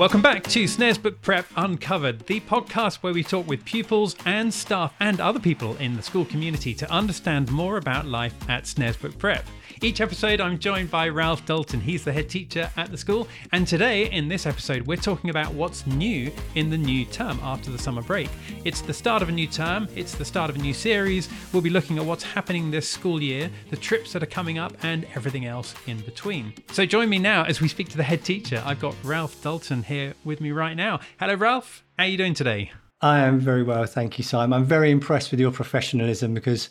Welcome 0.00 0.22
back 0.22 0.44
to 0.44 0.64
Snaresbrook 0.64 1.20
Prep 1.20 1.44
Uncovered, 1.58 2.20
the 2.20 2.40
podcast 2.40 3.02
where 3.02 3.12
we 3.12 3.22
talk 3.22 3.46
with 3.46 3.66
pupils 3.66 4.16
and 4.24 4.52
staff 4.52 4.94
and 4.98 5.20
other 5.20 5.38
people 5.38 5.76
in 5.76 5.94
the 5.94 6.02
school 6.02 6.24
community 6.24 6.72
to 6.72 6.90
understand 6.90 7.52
more 7.52 7.76
about 7.76 8.06
life 8.06 8.34
at 8.48 8.64
Snaresbrook 8.64 9.18
Prep. 9.18 9.44
Each 9.82 10.00
episode, 10.00 10.40
I'm 10.40 10.58
joined 10.58 10.90
by 10.90 11.08
Ralph 11.08 11.46
Dalton. 11.46 11.80
He's 11.80 12.04
the 12.04 12.12
head 12.12 12.28
teacher 12.28 12.70
at 12.76 12.90
the 12.90 12.98
school. 12.98 13.28
And 13.52 13.66
today, 13.66 14.10
in 14.10 14.28
this 14.28 14.46
episode, 14.46 14.86
we're 14.86 14.96
talking 14.96 15.30
about 15.30 15.54
what's 15.54 15.86
new 15.86 16.30
in 16.54 16.70
the 16.70 16.76
new 16.76 17.04
term 17.06 17.40
after 17.42 17.70
the 17.70 17.78
summer 17.78 18.02
break. 18.02 18.28
It's 18.64 18.80
the 18.80 18.92
start 18.92 19.22
of 19.22 19.28
a 19.28 19.32
new 19.32 19.46
term, 19.46 19.88
it's 19.96 20.14
the 20.14 20.24
start 20.24 20.50
of 20.50 20.56
a 20.56 20.58
new 20.58 20.74
series. 20.74 21.28
We'll 21.52 21.62
be 21.62 21.70
looking 21.70 21.98
at 21.98 22.04
what's 22.04 22.24
happening 22.24 22.70
this 22.70 22.88
school 22.88 23.22
year, 23.22 23.50
the 23.70 23.76
trips 23.76 24.12
that 24.12 24.22
are 24.22 24.26
coming 24.26 24.58
up, 24.58 24.74
and 24.82 25.06
everything 25.14 25.46
else 25.46 25.74
in 25.86 26.00
between. 26.00 26.52
So 26.72 26.84
join 26.84 27.08
me 27.08 27.18
now 27.18 27.44
as 27.44 27.60
we 27.60 27.68
speak 27.68 27.88
to 27.90 27.96
the 27.96 28.02
head 28.02 28.24
teacher. 28.24 28.62
I've 28.64 28.80
got 28.80 28.94
Ralph 29.02 29.42
Dalton 29.42 29.82
here 29.82 30.14
with 30.24 30.40
me 30.40 30.52
right 30.52 30.76
now. 30.76 31.00
Hello, 31.18 31.34
Ralph. 31.34 31.84
How 31.96 32.04
are 32.04 32.08
you 32.08 32.18
doing 32.18 32.34
today? 32.34 32.72
I 33.02 33.20
am 33.20 33.40
very 33.40 33.62
well, 33.62 33.86
thank 33.86 34.18
you, 34.18 34.24
Simon. 34.24 34.60
I'm 34.60 34.66
very 34.66 34.90
impressed 34.90 35.30
with 35.30 35.40
your 35.40 35.50
professionalism 35.50 36.34
because 36.34 36.68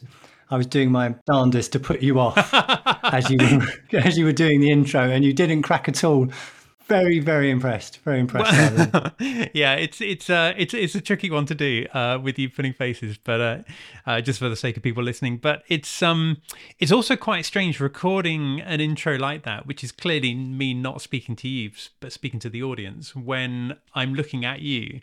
I 0.50 0.58
was 0.58 0.66
doing 0.66 0.92
my 0.92 1.16
darndest 1.26 1.74
to 1.74 1.80
put 1.80 2.02
you 2.02 2.20
off 2.20 2.38
as 3.04 3.30
you 3.30 3.38
were, 3.38 3.68
as 4.00 4.18
you 4.18 4.26
were 4.26 4.32
doing 4.34 4.62
the 4.62 4.72
intro, 4.72 5.02
and 5.02 5.24
you 5.24 5.34
didn't 5.34 5.62
crack 5.62 5.88
at 5.88 6.04
all. 6.04 6.30
Very, 6.90 7.20
very 7.20 7.52
impressed. 7.52 8.00
Very 8.00 8.20
impressed. 8.20 8.52
yeah, 9.54 9.76
it's 9.76 10.02
it's 10.02 10.28
uh 10.28 10.54
it's 10.58 10.74
it's 10.74 10.96
a 10.96 11.02
tricky 11.02 11.30
one 11.30 11.46
to 11.46 11.54
do 11.54 11.86
uh 11.94 12.18
with 12.20 12.40
you 12.40 12.50
putting 12.50 12.74
faces, 12.74 13.16
but 13.16 13.40
uh, 13.40 13.58
uh 14.08 14.22
just 14.22 14.40
for 14.40 14.50
the 14.50 14.56
sake 14.56 14.76
of 14.76 14.82
people 14.82 15.04
listening. 15.04 15.38
But 15.38 15.62
it's 15.68 16.02
um 16.02 16.42
it's 16.80 16.92
also 16.92 17.16
quite 17.16 17.46
strange 17.46 17.80
recording 17.80 18.60
an 18.62 18.82
intro 18.82 19.18
like 19.20 19.44
that, 19.44 19.68
which 19.68 19.84
is 19.84 19.92
clearly 19.92 20.34
me 20.34 20.74
not 20.74 21.00
speaking 21.00 21.36
to 21.38 21.48
you, 21.48 21.70
but 22.00 22.12
speaking 22.12 22.40
to 22.40 22.50
the 22.50 22.64
audience 22.64 23.16
when 23.16 23.78
I'm 23.94 24.16
looking 24.16 24.44
at 24.44 24.62
you 24.62 25.02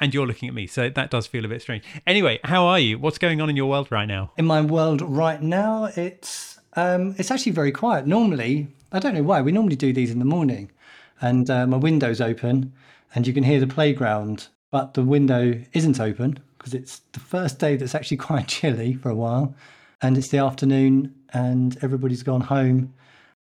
and 0.00 0.14
you're 0.14 0.26
looking 0.26 0.48
at 0.48 0.54
me. 0.54 0.66
So 0.66 0.88
that 0.88 1.10
does 1.10 1.26
feel 1.26 1.44
a 1.44 1.48
bit 1.48 1.62
strange. 1.62 1.84
Anyway, 2.06 2.40
how 2.44 2.66
are 2.66 2.78
you? 2.78 2.98
What's 2.98 3.18
going 3.18 3.40
on 3.40 3.50
in 3.50 3.56
your 3.56 3.68
world 3.68 3.88
right 3.90 4.06
now? 4.06 4.32
In 4.36 4.46
my 4.46 4.60
world 4.60 5.02
right 5.02 5.42
now, 5.42 5.90
it's 5.96 6.58
um, 6.74 7.14
it's 7.18 7.30
actually 7.30 7.52
very 7.52 7.72
quiet. 7.72 8.06
Normally, 8.06 8.68
I 8.92 8.98
don't 8.98 9.14
know 9.14 9.22
why. 9.22 9.42
We 9.42 9.52
normally 9.52 9.76
do 9.76 9.92
these 9.92 10.10
in 10.10 10.18
the 10.18 10.24
morning, 10.24 10.70
and 11.20 11.48
uh, 11.50 11.66
my 11.66 11.76
window's 11.76 12.20
open, 12.20 12.72
and 13.14 13.26
you 13.26 13.32
can 13.32 13.44
hear 13.44 13.60
the 13.60 13.66
playground, 13.66 14.48
but 14.70 14.94
the 14.94 15.02
window 15.02 15.60
isn't 15.72 16.00
open 16.00 16.38
because 16.56 16.74
it's 16.74 17.00
the 17.12 17.20
first 17.20 17.58
day 17.58 17.76
that's 17.76 17.94
actually 17.94 18.16
quite 18.28 18.48
chilly 18.48 18.94
for 18.94 19.10
a 19.10 19.14
while, 19.14 19.54
and 20.02 20.16
it's 20.16 20.28
the 20.28 20.38
afternoon, 20.38 21.14
and 21.32 21.76
everybody's 21.82 22.22
gone 22.22 22.42
home 22.42 22.94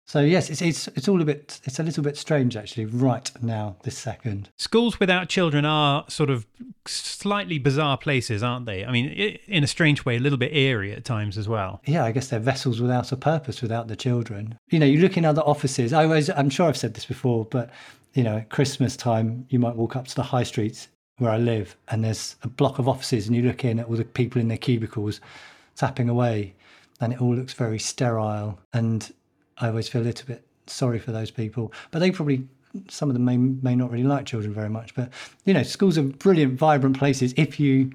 so 0.06 0.20
yes, 0.20 0.50
it's, 0.50 0.62
it's 0.62 0.88
it's 0.88 1.08
all 1.08 1.20
a 1.20 1.24
bit 1.24 1.60
it's 1.64 1.80
a 1.80 1.82
little 1.82 2.02
bit 2.02 2.16
strange 2.16 2.56
actually 2.56 2.86
right 2.86 3.30
now 3.42 3.76
this 3.82 3.98
second. 3.98 4.48
Schools 4.56 5.00
without 5.00 5.28
children 5.28 5.64
are 5.64 6.04
sort 6.08 6.30
of 6.30 6.46
slightly 6.86 7.58
bizarre 7.58 7.98
places, 7.98 8.40
aren't 8.40 8.66
they? 8.66 8.84
I 8.84 8.92
mean, 8.92 9.08
in 9.08 9.64
a 9.64 9.66
strange 9.66 10.04
way, 10.04 10.16
a 10.16 10.20
little 10.20 10.38
bit 10.38 10.54
eerie 10.54 10.92
at 10.92 11.04
times 11.04 11.36
as 11.36 11.48
well. 11.48 11.80
Yeah, 11.86 12.04
I 12.04 12.12
guess 12.12 12.28
they're 12.28 12.38
vessels 12.38 12.80
without 12.80 13.10
a 13.10 13.16
purpose 13.16 13.60
without 13.60 13.88
the 13.88 13.96
children. 13.96 14.56
You 14.70 14.78
know, 14.78 14.86
you 14.86 15.00
look 15.00 15.16
in 15.16 15.24
other 15.24 15.42
offices. 15.42 15.92
I 15.92 16.04
always, 16.04 16.30
I'm 16.30 16.50
sure 16.50 16.68
I've 16.68 16.76
said 16.76 16.94
this 16.94 17.06
before, 17.06 17.44
but 17.44 17.70
you 18.14 18.22
know, 18.22 18.38
at 18.38 18.50
Christmas 18.50 18.96
time, 18.96 19.46
you 19.48 19.58
might 19.58 19.74
walk 19.74 19.96
up 19.96 20.06
to 20.06 20.14
the 20.14 20.22
high 20.22 20.44
streets 20.44 20.88
where 21.18 21.32
I 21.32 21.38
live, 21.38 21.76
and 21.88 22.04
there's 22.04 22.36
a 22.44 22.48
block 22.48 22.78
of 22.78 22.88
offices, 22.88 23.26
and 23.26 23.34
you 23.34 23.42
look 23.42 23.64
in 23.64 23.80
at 23.80 23.86
all 23.86 23.96
the 23.96 24.04
people 24.04 24.40
in 24.40 24.48
their 24.48 24.58
cubicles 24.58 25.20
tapping 25.74 26.08
away, 26.08 26.54
and 27.00 27.12
it 27.12 27.20
all 27.20 27.34
looks 27.34 27.54
very 27.54 27.78
sterile 27.78 28.60
and 28.72 29.12
I 29.58 29.68
always 29.68 29.88
feel 29.88 30.02
a 30.02 30.04
little 30.04 30.26
bit 30.26 30.46
sorry 30.66 30.98
for 30.98 31.12
those 31.12 31.30
people. 31.30 31.72
But 31.90 32.00
they 32.00 32.10
probably 32.10 32.46
some 32.88 33.08
of 33.08 33.14
them 33.14 33.24
may 33.24 33.36
may 33.36 33.74
not 33.74 33.90
really 33.90 34.04
like 34.04 34.26
children 34.26 34.52
very 34.52 34.68
much. 34.68 34.94
But 34.94 35.10
you 35.44 35.54
know, 35.54 35.62
schools 35.62 35.98
are 35.98 36.02
brilliant, 36.02 36.58
vibrant 36.58 36.98
places 36.98 37.34
if 37.36 37.58
you 37.58 37.92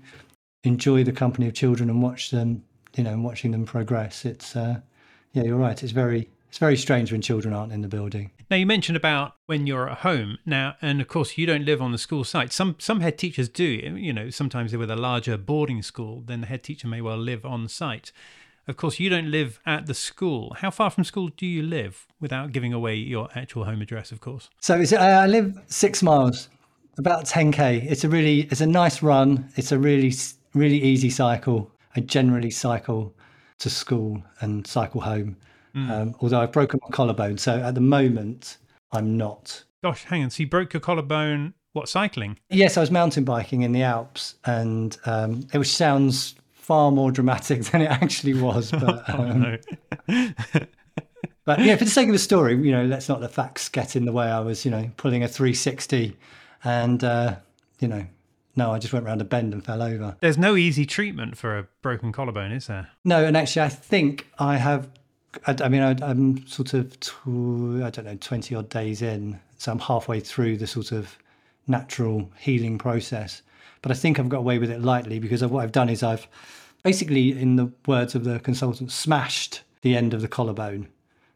enjoy 0.63 1.03
the 1.03 1.11
company 1.11 1.47
of 1.47 1.53
children 1.53 1.89
and 1.89 2.01
watch 2.01 2.31
them, 2.31 2.63
you 2.95 3.03
know, 3.03 3.11
and 3.11 3.23
watching 3.23 3.51
them 3.51 3.65
progress. 3.65 4.25
It's 4.25 4.55
uh, 4.55 4.79
yeah, 5.33 5.43
you're 5.43 5.57
right. 5.57 5.81
It's 5.81 5.91
very 5.91 6.29
it's 6.49 6.57
very 6.57 6.77
strange 6.77 7.11
when 7.11 7.21
children 7.21 7.53
aren't 7.53 7.71
in 7.71 7.81
the 7.81 7.87
building. 7.87 8.31
Now 8.49 8.57
you 8.57 8.65
mentioned 8.65 8.97
about 8.97 9.35
when 9.45 9.65
you're 9.65 9.89
at 9.89 9.99
home 9.99 10.37
now, 10.45 10.75
and 10.81 10.99
of 10.99 11.07
course 11.07 11.37
you 11.37 11.45
don't 11.45 11.63
live 11.63 11.81
on 11.81 11.93
the 11.93 11.97
school 11.97 12.23
site. 12.23 12.51
Some 12.51 12.75
some 12.79 12.99
head 12.99 13.17
teachers 13.17 13.47
do. 13.47 13.63
You 13.63 14.11
know, 14.11 14.29
sometimes 14.29 14.71
they're 14.71 14.79
with 14.79 14.91
a 14.91 14.95
larger 14.95 15.37
boarding 15.37 15.81
school, 15.81 16.23
then 16.25 16.41
the 16.41 16.47
head 16.47 16.63
teacher 16.63 16.87
may 16.87 17.01
well 17.01 17.17
live 17.17 17.45
on 17.45 17.67
site. 17.69 18.11
Of 18.67 18.77
course, 18.77 18.99
you 18.99 19.09
don't 19.09 19.31
live 19.31 19.59
at 19.65 19.87
the 19.87 19.93
school. 19.93 20.55
How 20.59 20.69
far 20.69 20.89
from 20.89 21.03
school 21.03 21.29
do 21.29 21.45
you 21.45 21.63
live 21.63 22.07
without 22.19 22.51
giving 22.51 22.73
away 22.73 22.95
your 22.95 23.29
actual 23.35 23.65
home 23.65 23.81
address, 23.81 24.11
of 24.11 24.21
course? 24.21 24.49
So 24.59 24.75
uh, 24.75 24.97
I 24.97 25.27
live 25.27 25.59
six 25.67 26.03
miles, 26.03 26.49
about 26.97 27.25
10K. 27.25 27.89
It's 27.89 28.03
a 28.03 28.09
really, 28.09 28.41
it's 28.51 28.61
a 28.61 28.67
nice 28.67 29.01
run. 29.01 29.49
It's 29.55 29.71
a 29.71 29.79
really, 29.79 30.13
really 30.53 30.81
easy 30.81 31.09
cycle. 31.09 31.71
I 31.95 32.01
generally 32.01 32.51
cycle 32.51 33.15
to 33.59 33.69
school 33.69 34.21
and 34.41 34.65
cycle 34.65 35.01
home. 35.01 35.37
Mm. 35.75 35.89
Um, 35.89 36.15
although 36.19 36.41
I've 36.41 36.51
broken 36.51 36.79
my 36.83 36.89
collarbone. 36.89 37.37
So 37.37 37.59
at 37.59 37.75
the 37.75 37.81
moment, 37.81 38.57
I'm 38.91 39.17
not. 39.17 39.63
Gosh, 39.83 40.03
hang 40.03 40.23
on. 40.23 40.29
So 40.29 40.43
you 40.43 40.47
broke 40.47 40.73
your 40.73 40.81
collarbone 40.81 41.53
what 41.73 41.87
cycling? 41.87 42.37
Yes, 42.49 42.77
I 42.77 42.81
was 42.81 42.91
mountain 42.91 43.23
biking 43.23 43.61
in 43.61 43.71
the 43.71 43.83
Alps, 43.83 44.35
and 44.45 44.97
um, 45.05 45.47
it 45.53 45.57
was, 45.57 45.71
sounds 45.71 46.35
far 46.71 46.89
more 46.89 47.11
dramatic 47.11 47.63
than 47.71 47.81
it 47.81 47.91
actually 47.91 48.33
was. 48.33 48.71
But, 48.71 49.03
oh, 49.09 49.21
um, 49.21 49.57
oh, 50.07 50.29
but 51.45 51.59
yeah, 51.59 51.75
for 51.75 51.83
the 51.83 51.91
sake 51.91 52.07
of 52.07 52.13
the 52.13 52.19
story, 52.19 52.55
you 52.55 52.71
know, 52.71 52.85
let's 52.85 53.09
not 53.09 53.19
the 53.19 53.27
facts 53.27 53.67
get 53.67 53.97
in 53.97 54.05
the 54.05 54.13
way. 54.13 54.27
I 54.27 54.39
was, 54.39 54.63
you 54.63 54.71
know, 54.71 54.89
pulling 54.95 55.21
a 55.21 55.27
360 55.27 56.15
and, 56.63 57.03
uh, 57.03 57.35
you 57.81 57.89
know, 57.89 58.05
no, 58.55 58.71
I 58.71 58.79
just 58.79 58.93
went 58.93 59.05
around 59.05 59.19
a 59.19 59.25
bend 59.25 59.51
and 59.51 59.65
fell 59.65 59.81
over. 59.81 60.15
There's 60.21 60.37
no 60.37 60.55
easy 60.55 60.85
treatment 60.85 61.35
for 61.37 61.57
a 61.57 61.67
broken 61.81 62.13
collarbone, 62.13 62.53
is 62.53 62.67
there? 62.67 62.87
No, 63.03 63.25
and 63.25 63.35
actually, 63.35 63.63
I 63.63 63.69
think 63.69 64.27
I 64.39 64.55
have. 64.55 64.87
I, 65.47 65.55
I 65.63 65.67
mean, 65.67 65.81
I, 65.81 65.91
am 66.09 66.47
sort 66.47 66.73
of, 66.73 66.85
I 67.25 67.89
don't 67.89 68.05
know, 68.05 68.17
20 68.19 68.55
odd 68.55 68.69
days 68.69 69.01
in. 69.01 69.39
So 69.57 69.73
I'm 69.73 69.79
halfway 69.79 70.21
through 70.21 70.55
the 70.57 70.67
sort 70.67 70.93
of 70.93 71.17
natural 71.67 72.31
healing 72.39 72.77
process. 72.77 73.41
But 73.81 73.91
I 73.91 73.95
think 73.95 74.19
I've 74.19 74.29
got 74.29 74.39
away 74.39 74.57
with 74.57 74.69
it 74.69 74.81
lightly 74.81 75.19
because 75.19 75.41
of 75.41 75.51
what 75.51 75.63
I've 75.63 75.71
done 75.71 75.89
is 75.89 76.03
I've 76.03 76.27
basically, 76.83 77.37
in 77.37 77.55
the 77.55 77.71
words 77.87 78.15
of 78.15 78.23
the 78.23 78.39
consultant, 78.39 78.91
smashed 78.91 79.61
the 79.81 79.95
end 79.95 80.13
of 80.13 80.21
the 80.21 80.27
collarbone. 80.27 80.87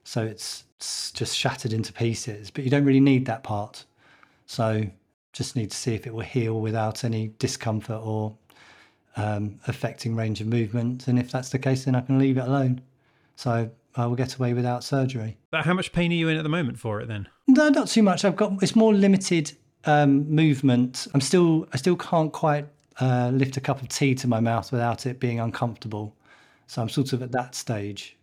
So 0.04 0.24
it's, 0.24 0.66
it's 0.78 1.12
just 1.12 1.38
shattered 1.38 1.74
into 1.74 1.92
pieces, 1.92 2.52
but 2.52 2.64
you 2.64 2.70
don't 2.70 2.86
really 2.86 3.00
need 3.00 3.26
that 3.26 3.44
part. 3.44 3.86
So 4.46 4.86
just 5.34 5.56
need 5.56 5.72
to 5.72 5.78
see 5.78 5.96
if 5.96 6.06
it 6.06 6.14
will 6.14 6.22
heal 6.22 6.62
without 6.62 7.04
any 7.04 7.34
discomfort 7.40 8.00
or 8.04 8.36
um, 9.18 9.60
affecting 9.68 10.16
range 10.16 10.42
of 10.42 10.48
movement. 10.48 11.08
And 11.08 11.18
if 11.18 11.32
that's 11.32 11.50
the 11.50 11.60
case, 11.60 11.86
then 11.86 11.96
I 11.96 12.02
can 12.02 12.20
leave 12.20 12.38
it 12.38 12.46
alone. 12.46 12.82
So 13.36 13.70
I 13.96 14.06
will 14.06 14.16
get 14.16 14.36
away 14.36 14.54
without 14.54 14.84
surgery. 14.84 15.38
But 15.52 15.66
how 15.66 15.74
much 15.74 15.92
pain 15.92 16.12
are 16.12 16.16
you 16.16 16.30
in 16.30 16.38
at 16.38 16.44
the 16.44 16.50
moment 16.50 16.80
for 16.80 17.02
it 17.02 17.08
then? 17.08 17.28
No, 17.48 17.70
not 17.70 17.88
too 17.88 18.04
much. 18.04 18.26
I've 18.26 18.36
got 18.36 18.62
it's 18.62 18.76
more 18.76 18.94
limited 18.94 19.54
um, 19.86 20.30
movement. 20.30 21.08
I'm 21.14 21.22
still 21.22 21.68
I 21.74 21.78
still 21.78 21.96
can't 21.96 22.32
quite 22.32 22.68
uh, 23.00 23.30
lift 23.34 23.58
a 23.58 23.62
cup 23.62 23.82
of 23.82 23.90
tea 23.90 24.16
to 24.16 24.28
my 24.28 24.40
mouth 24.40 24.72
without 24.72 25.06
it 25.06 25.20
being 25.20 25.40
uncomfortable. 25.40 26.16
So 26.68 26.82
I'm 26.82 26.90
sort 26.90 27.14
of 27.14 27.22
at 27.22 27.32
that 27.32 27.56
stage. 27.56 28.18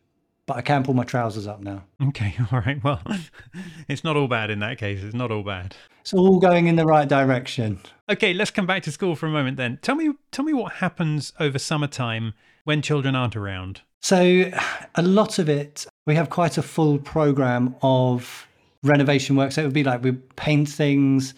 But 0.47 0.57
I 0.57 0.63
can 0.63 0.83
pull 0.83 0.95
my 0.95 1.05
trousers 1.05 1.47
up 1.47 1.61
now. 1.61 1.85
Okay, 2.03 2.35
all 2.53 2.61
right. 2.61 2.83
Well, 2.83 3.01
it's 3.89 4.03
not 4.03 4.17
all 4.17 4.27
bad 4.27 4.51
in 4.51 4.59
that 4.59 4.79
case. 4.79 5.03
It's 5.03 5.15
not 5.15 5.31
all 5.31 5.45
bad. 5.45 5.77
It's 6.01 6.13
all 6.13 6.41
going 6.41 6.67
in 6.67 6.75
the 6.77 6.85
right 6.85 7.09
direction. 7.09 7.81
Okay, 8.11 8.35
let's 8.35 8.51
come 8.51 8.67
back 8.67 8.83
to 8.85 8.93
school 8.93 9.15
for 9.15 9.27
a 9.27 9.31
moment 9.31 9.57
then. 9.57 9.79
Tell 9.83 9.95
me 9.95 10.13
tell 10.33 10.45
me 10.45 10.53
what 10.53 10.75
happens 10.75 11.33
over 11.39 11.59
summertime 11.59 12.35
when 12.65 12.83
children 12.83 13.15
aren't 13.15 13.37
around. 13.37 13.83
So 14.01 14.51
a 14.97 15.03
lot 15.03 15.39
of 15.39 15.49
it 15.49 15.87
we 16.07 16.17
have 16.17 16.31
quite 16.31 16.59
a 16.59 16.63
full 16.63 16.99
program 16.99 17.77
of 17.83 18.49
renovation 18.83 19.37
work. 19.37 19.53
So 19.53 19.63
it 19.63 19.65
would 19.67 19.75
be 19.75 19.85
like 19.85 20.03
we 20.03 20.13
paint 20.13 20.69
things, 20.69 21.35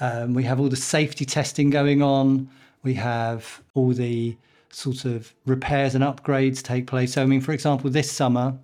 um, 0.00 0.34
we 0.34 0.44
have 0.44 0.58
all 0.58 0.68
the 0.68 0.76
safety 0.76 1.24
testing 1.24 1.70
going 1.70 2.02
on, 2.02 2.48
we 2.82 2.94
have 2.94 3.62
all 3.74 3.92
the 3.92 4.36
sort 4.70 5.04
of 5.04 5.34
repairs 5.46 5.94
and 5.94 6.04
upgrades 6.04 6.62
take 6.62 6.86
place. 6.86 7.14
So 7.14 7.22
I 7.22 7.26
mean, 7.26 7.40
for 7.40 7.52
example, 7.52 7.90
this 7.90 8.10
summer, 8.10 8.58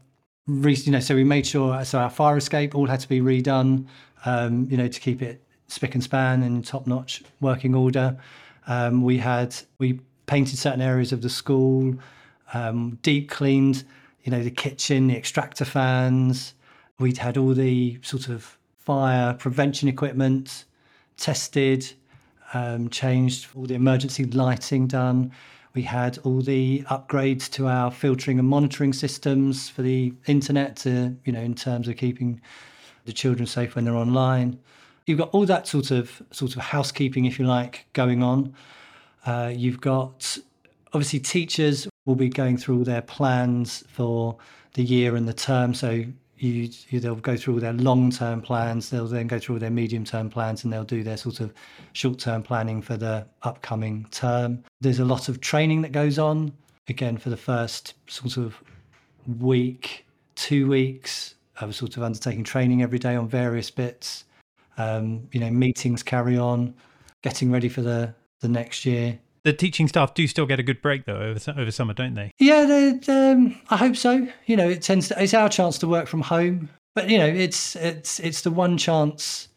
you 0.46 0.92
know, 0.92 1.00
so 1.00 1.14
we 1.14 1.24
made 1.24 1.46
sure 1.46 1.84
so 1.84 1.98
our 1.98 2.10
fire 2.10 2.36
escape 2.36 2.74
all 2.74 2.86
had 2.86 3.00
to 3.00 3.08
be 3.08 3.20
redone, 3.20 3.86
um, 4.24 4.66
you 4.70 4.76
know, 4.76 4.88
to 4.88 5.00
keep 5.00 5.22
it 5.22 5.42
spick 5.68 5.94
and 5.94 6.04
span 6.04 6.42
and 6.42 6.64
top 6.64 6.86
notch 6.86 7.22
working 7.40 7.74
order. 7.74 8.16
Um, 8.66 9.02
we 9.02 9.18
had 9.18 9.54
we 9.78 10.00
painted 10.26 10.58
certain 10.58 10.80
areas 10.80 11.12
of 11.12 11.22
the 11.22 11.30
school, 11.30 11.94
um, 12.52 12.98
deep 13.02 13.30
cleaned, 13.30 13.84
you 14.22 14.30
know, 14.30 14.42
the 14.42 14.50
kitchen, 14.50 15.06
the 15.08 15.16
extractor 15.16 15.64
fans, 15.64 16.54
We'd 16.98 17.18
had 17.18 17.36
all 17.36 17.54
the 17.54 17.98
sort 18.02 18.28
of 18.28 18.56
fire 18.78 19.34
prevention 19.34 19.88
equipment 19.88 20.64
tested, 21.16 21.92
um, 22.54 22.88
changed 22.88 23.48
all 23.54 23.66
the 23.66 23.74
emergency 23.74 24.24
lighting 24.24 24.86
done. 24.86 25.32
We 25.74 25.82
had 25.82 26.18
all 26.18 26.40
the 26.40 26.82
upgrades 26.88 27.50
to 27.52 27.66
our 27.66 27.90
filtering 27.90 28.38
and 28.38 28.48
monitoring 28.48 28.92
systems 28.92 29.68
for 29.68 29.82
the 29.82 30.14
internet 30.26 30.76
to, 30.76 31.16
you 31.24 31.32
know, 31.32 31.40
in 31.40 31.54
terms 31.54 31.88
of 31.88 31.96
keeping 31.96 32.40
the 33.04 33.12
children 33.12 33.46
safe 33.46 33.74
when 33.74 33.84
they're 33.84 33.96
online. 33.96 34.58
you've 35.06 35.18
got 35.18 35.30
all 35.32 35.44
that 35.44 35.66
sort 35.66 35.90
of 35.90 36.22
sort 36.30 36.56
of 36.56 36.62
housekeeping, 36.62 37.26
if 37.26 37.38
you 37.38 37.44
like, 37.44 37.86
going 37.92 38.22
on. 38.22 38.54
Uh, 39.26 39.52
you've 39.54 39.80
got 39.80 40.38
obviously 40.94 41.18
teachers 41.18 41.88
will 42.06 42.14
be 42.14 42.28
going 42.28 42.56
through 42.56 42.78
all 42.78 42.84
their 42.84 43.02
plans 43.02 43.84
for 43.88 44.36
the 44.74 44.84
year 44.84 45.16
and 45.16 45.26
the 45.28 45.34
term. 45.34 45.74
So 45.74 46.04
you, 46.38 46.70
you, 46.88 47.00
they'll 47.00 47.14
go 47.14 47.36
through 47.36 47.54
all 47.54 47.60
their 47.60 47.72
long-term 47.72 48.42
plans. 48.42 48.90
They'll 48.90 49.06
then 49.06 49.26
go 49.26 49.38
through 49.38 49.56
all 49.56 49.60
their 49.60 49.70
medium-term 49.70 50.30
plans, 50.30 50.64
and 50.64 50.72
they'll 50.72 50.84
do 50.84 51.02
their 51.02 51.16
sort 51.16 51.40
of 51.40 51.52
short-term 51.92 52.42
planning 52.42 52.82
for 52.82 52.96
the 52.96 53.26
upcoming 53.42 54.06
term. 54.10 54.64
There's 54.80 54.98
a 54.98 55.04
lot 55.04 55.28
of 55.28 55.40
training 55.40 55.82
that 55.82 55.92
goes 55.92 56.18
on. 56.18 56.52
Again, 56.88 57.16
for 57.16 57.30
the 57.30 57.36
first 57.36 57.94
sort 58.08 58.36
of 58.36 58.62
week, 59.38 60.06
two 60.34 60.68
weeks, 60.68 61.34
I 61.60 61.64
was 61.64 61.76
sort 61.76 61.96
of 61.96 62.02
undertaking 62.02 62.44
training 62.44 62.82
every 62.82 62.98
day 62.98 63.16
on 63.16 63.28
various 63.28 63.70
bits. 63.70 64.24
Um, 64.76 65.28
you 65.32 65.40
know, 65.40 65.50
meetings 65.50 66.02
carry 66.02 66.36
on, 66.36 66.74
getting 67.22 67.50
ready 67.50 67.68
for 67.68 67.80
the 67.82 68.14
the 68.40 68.48
next 68.48 68.84
year. 68.84 69.18
The 69.44 69.52
teaching 69.52 69.88
staff 69.88 70.14
do 70.14 70.26
still 70.26 70.46
get 70.46 70.58
a 70.58 70.62
good 70.62 70.80
break 70.80 71.04
though 71.04 71.18
over 71.18 71.60
over 71.60 71.70
summer, 71.70 71.92
don't 71.92 72.14
they? 72.14 72.32
Yeah, 72.38 72.64
they, 72.64 72.98
um, 73.08 73.60
I 73.68 73.76
hope 73.76 73.94
so. 73.94 74.26
You 74.46 74.56
know, 74.56 74.68
it 74.68 74.80
tends 74.80 75.08
to, 75.08 75.22
it's 75.22 75.34
our 75.34 75.50
chance 75.50 75.76
to 75.78 75.86
work 75.86 76.08
from 76.08 76.22
home, 76.22 76.70
but 76.94 77.10
you 77.10 77.18
know, 77.18 77.26
it's 77.26 77.76
it's 77.76 78.20
it's 78.20 78.40
the 78.40 78.50
one 78.50 78.78
chance 78.78 79.48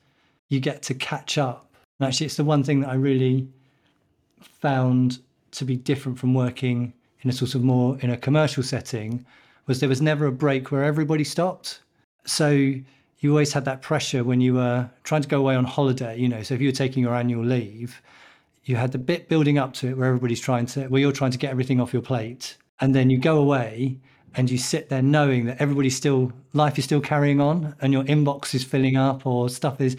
you 0.49 0.59
get 0.59 0.81
to 0.83 0.93
catch 0.93 1.37
up. 1.37 1.73
And 1.99 2.07
actually, 2.07 2.25
it's 2.25 2.35
the 2.35 2.43
one 2.43 2.63
thing 2.63 2.81
that 2.81 2.89
I 2.89 2.95
really 2.95 3.47
found 4.41 5.19
to 5.51 5.63
be 5.63 5.77
different 5.77 6.19
from 6.19 6.33
working 6.33 6.93
in 7.21 7.29
a 7.29 7.33
sort 7.33 7.55
of 7.55 7.63
more 7.63 7.97
in 8.01 8.09
a 8.09 8.17
commercial 8.17 8.63
setting 8.63 9.25
was 9.67 9.79
there 9.79 9.89
was 9.89 10.01
never 10.01 10.25
a 10.25 10.31
break 10.31 10.69
where 10.69 10.83
everybody 10.83 11.23
stopped. 11.23 11.79
So 12.25 12.49
you 12.49 13.31
always 13.31 13.53
had 13.53 13.63
that 13.65 13.81
pressure 13.81 14.23
when 14.25 14.41
you 14.41 14.55
were 14.55 14.89
trying 15.03 15.21
to 15.21 15.27
go 15.29 15.39
away 15.39 15.55
on 15.55 15.63
holiday. 15.63 16.17
You 16.17 16.27
know, 16.27 16.43
so 16.43 16.55
if 16.55 16.61
you 16.61 16.67
were 16.67 16.73
taking 16.73 17.03
your 17.03 17.15
annual 17.15 17.45
leave 17.45 18.01
you 18.67 18.75
had 18.75 18.91
the 18.91 18.97
bit 18.97 19.29
building 19.29 19.57
up 19.57 19.73
to 19.73 19.87
it 19.87 19.97
where 19.97 20.07
everybody's 20.07 20.41
trying 20.41 20.65
to 20.65 20.87
where 20.87 21.01
you're 21.01 21.11
trying 21.11 21.31
to 21.31 21.37
get 21.37 21.51
everything 21.51 21.79
off 21.79 21.93
your 21.93 22.01
plate 22.01 22.57
and 22.79 22.93
then 22.93 23.09
you 23.09 23.17
go 23.17 23.37
away 23.37 23.97
and 24.35 24.51
you 24.51 24.57
sit 24.57 24.89
there 24.89 25.01
knowing 25.01 25.45
that 25.45 25.59
everybody's 25.59 25.95
still 25.95 26.31
life 26.53 26.77
is 26.77 26.83
still 26.83 27.01
carrying 27.01 27.39
on 27.39 27.75
and 27.81 27.93
your 27.93 28.03
inbox 28.03 28.53
is 28.53 28.63
filling 28.63 28.97
up 28.97 29.25
or 29.25 29.49
stuff 29.49 29.79
is 29.79 29.95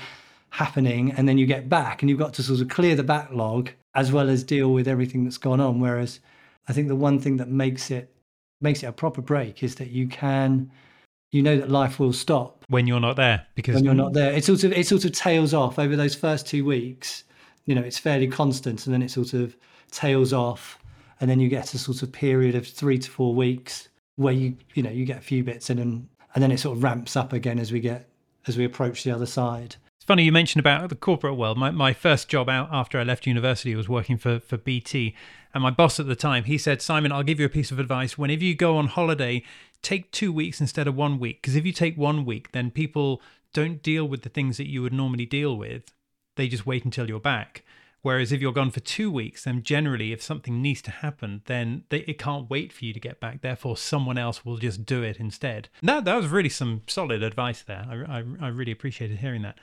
happening 0.51 1.11
and 1.13 1.29
then 1.29 1.39
you 1.39 1.47
get 1.47 1.69
back 1.69 2.03
and 2.03 2.11
you've 2.11 2.19
got 2.19 2.35
to 2.35 2.43
sort 2.43 2.61
of 2.61 2.69
clear 2.69 2.95
the 2.95 3.03
backlog 3.03 3.71
as 3.95 4.13
well 4.13 4.29
as 4.29 4.45
deal 4.45 4.73
with 4.73 4.87
everything 4.87 5.25
that's 5.25 5.39
gone 5.39 5.61
on. 5.61 5.81
Whereas 5.81 6.21
i 6.69 6.73
think 6.73 6.89
the 6.89 6.97
one 6.97 7.19
thing 7.19 7.39
that 7.39 7.49
makes 7.49 7.91
it 7.91 8.15
makes 8.61 8.83
it 8.83 8.87
a 8.87 8.93
proper 8.93 9.23
break 9.23 9.63
is 9.63 9.77
that 9.77 9.89
you 9.89 10.07
can 10.07 10.71
you 11.31 11.43
know 11.43 11.57
that 11.57 11.71
life 11.71 11.99
will 11.99 12.13
stop 12.13 12.65
when 12.69 12.87
you're 12.87 13.01
not 13.01 13.17
there 13.17 13.47
because 13.55 13.77
when 13.77 13.85
you're 13.85 13.95
not 13.95 14.13
there. 14.13 14.33
It 14.33 14.45
sort 14.45 14.65
of 14.65 14.73
it 14.73 14.87
sort 14.87 15.05
of 15.05 15.13
tails 15.13 15.55
off 15.55 15.79
over 15.79 15.97
those 15.97 16.15
first 16.15 16.47
two 16.47 16.65
weeks 16.65 17.25
you 17.69 17.75
know 17.75 17.83
it's 17.83 17.99
fairly 17.99 18.27
constant 18.27 18.87
and 18.87 18.95
then 18.95 19.03
it 19.03 19.11
sort 19.11 19.35
of 19.35 19.55
tails 19.91 20.33
off 20.33 20.79
and 21.21 21.29
then 21.29 21.39
you 21.39 21.51
get 21.51 21.75
a 21.75 21.79
sort 21.79 22.03
of 22.03 22.11
period 22.11 22.55
of 22.55 22.67
three 22.67 22.99
to 22.99 23.11
four 23.11 23.35
weeks 23.35 23.91
where 24.17 24.33
you 24.33 24.57
you 24.75 24.83
know 24.83 24.91
you 24.91 25.05
get 25.05 25.19
a 25.19 25.21
few 25.21 25.45
bits 25.45 25.69
in 25.69 25.79
and 25.79 26.09
and 26.35 26.43
then 26.43 26.51
it 26.51 26.59
sort 26.59 26.77
of 26.77 26.83
ramps 26.83 27.15
up 27.15 27.33
again 27.33 27.59
as 27.59 27.71
we 27.71 27.79
get 27.79 28.09
as 28.47 28.57
we 28.57 28.65
approach 28.65 29.05
the 29.05 29.11
other 29.11 29.27
side. 29.27 29.77
It's 29.97 30.05
funny 30.07 30.25
you 30.25 30.33
mentioned 30.33 30.61
about 30.61 30.89
the 30.89 30.95
corporate 30.95 31.37
world. 31.37 31.59
My, 31.59 31.71
my 31.71 31.93
first 31.93 32.29
job 32.31 32.49
out 32.49 32.71
after 32.73 32.99
i 32.99 33.03
left 33.03 33.27
university 33.27 33.75
was 33.75 33.89
working 33.89 34.17
for 34.17 34.41
for 34.41 34.57
bt 34.57 35.15
and 35.53 35.63
my 35.63 35.71
boss 35.71 36.01
at 36.01 36.07
the 36.07 36.17
time 36.17 36.45
he 36.45 36.57
said 36.57 36.81
simon 36.81 37.13
i'll 37.13 37.23
give 37.23 37.39
you 37.39 37.45
a 37.45 37.51
piece 37.51 37.71
of 37.71 37.79
advice. 37.79 38.17
Whenever 38.17 38.45
you 38.45 38.55
go 38.55 38.79
on 38.79 38.87
holiday 38.87 39.43
take 39.83 40.11
two 40.11 40.33
weeks 40.33 40.59
instead 40.59 40.89
of 40.89 40.97
one 40.97 41.19
week 41.19 41.43
because 41.43 41.55
if 41.55 41.67
you 41.67 41.73
take 41.73 41.99
one 41.99 42.25
week 42.25 42.53
then 42.53 42.71
people 42.71 43.21
don't 43.53 43.83
deal 43.83 44.09
with 44.09 44.23
the 44.23 44.31
things 44.31 44.57
that 44.57 44.69
you 44.69 44.81
would 44.81 44.93
normally 44.95 45.27
deal 45.27 45.55
with 45.55 45.93
they 46.39 46.49
just 46.49 46.65
wait 46.65 46.87
until 46.87 47.07
you're 47.07 47.21
back. 47.21 47.65
Whereas 48.01 48.31
if 48.31 48.41
you're 48.41 48.53
gone 48.53 48.71
for 48.71 48.81
two 48.81 49.11
weeks, 49.11 49.45
then 49.45 49.63
generally, 49.63 50.13
if 50.13 50.23
something 50.23 50.63
needs 50.63 50.81
to 50.83 50.91
happen, 50.91 51.43
then 51.47 51.83
they, 51.91 51.99
it 51.99 52.19
can't 52.19 52.49
wait 52.49 52.73
for 52.73 52.85
you 52.85 52.93
to 52.93 53.01
get 53.01 53.21
back. 53.21 53.43
Therefore, 53.43 53.77
someone 53.77 54.17
else 54.17 54.45
will 54.45 54.57
just 54.57 54.87
do 54.87 55.03
it 55.03 55.19
instead. 55.19 55.69
That 55.83 56.05
that 56.05 56.15
was 56.15 56.29
really 56.29 56.49
some 56.49 56.83
solid 56.87 57.23
advice 57.23 57.63
there. 57.63 57.85
I, 57.91 58.19
I, 58.19 58.25
I 58.41 58.49
really 58.49 58.73
appreciated 58.73 59.19
hearing 59.19 59.43
that. 59.43 59.59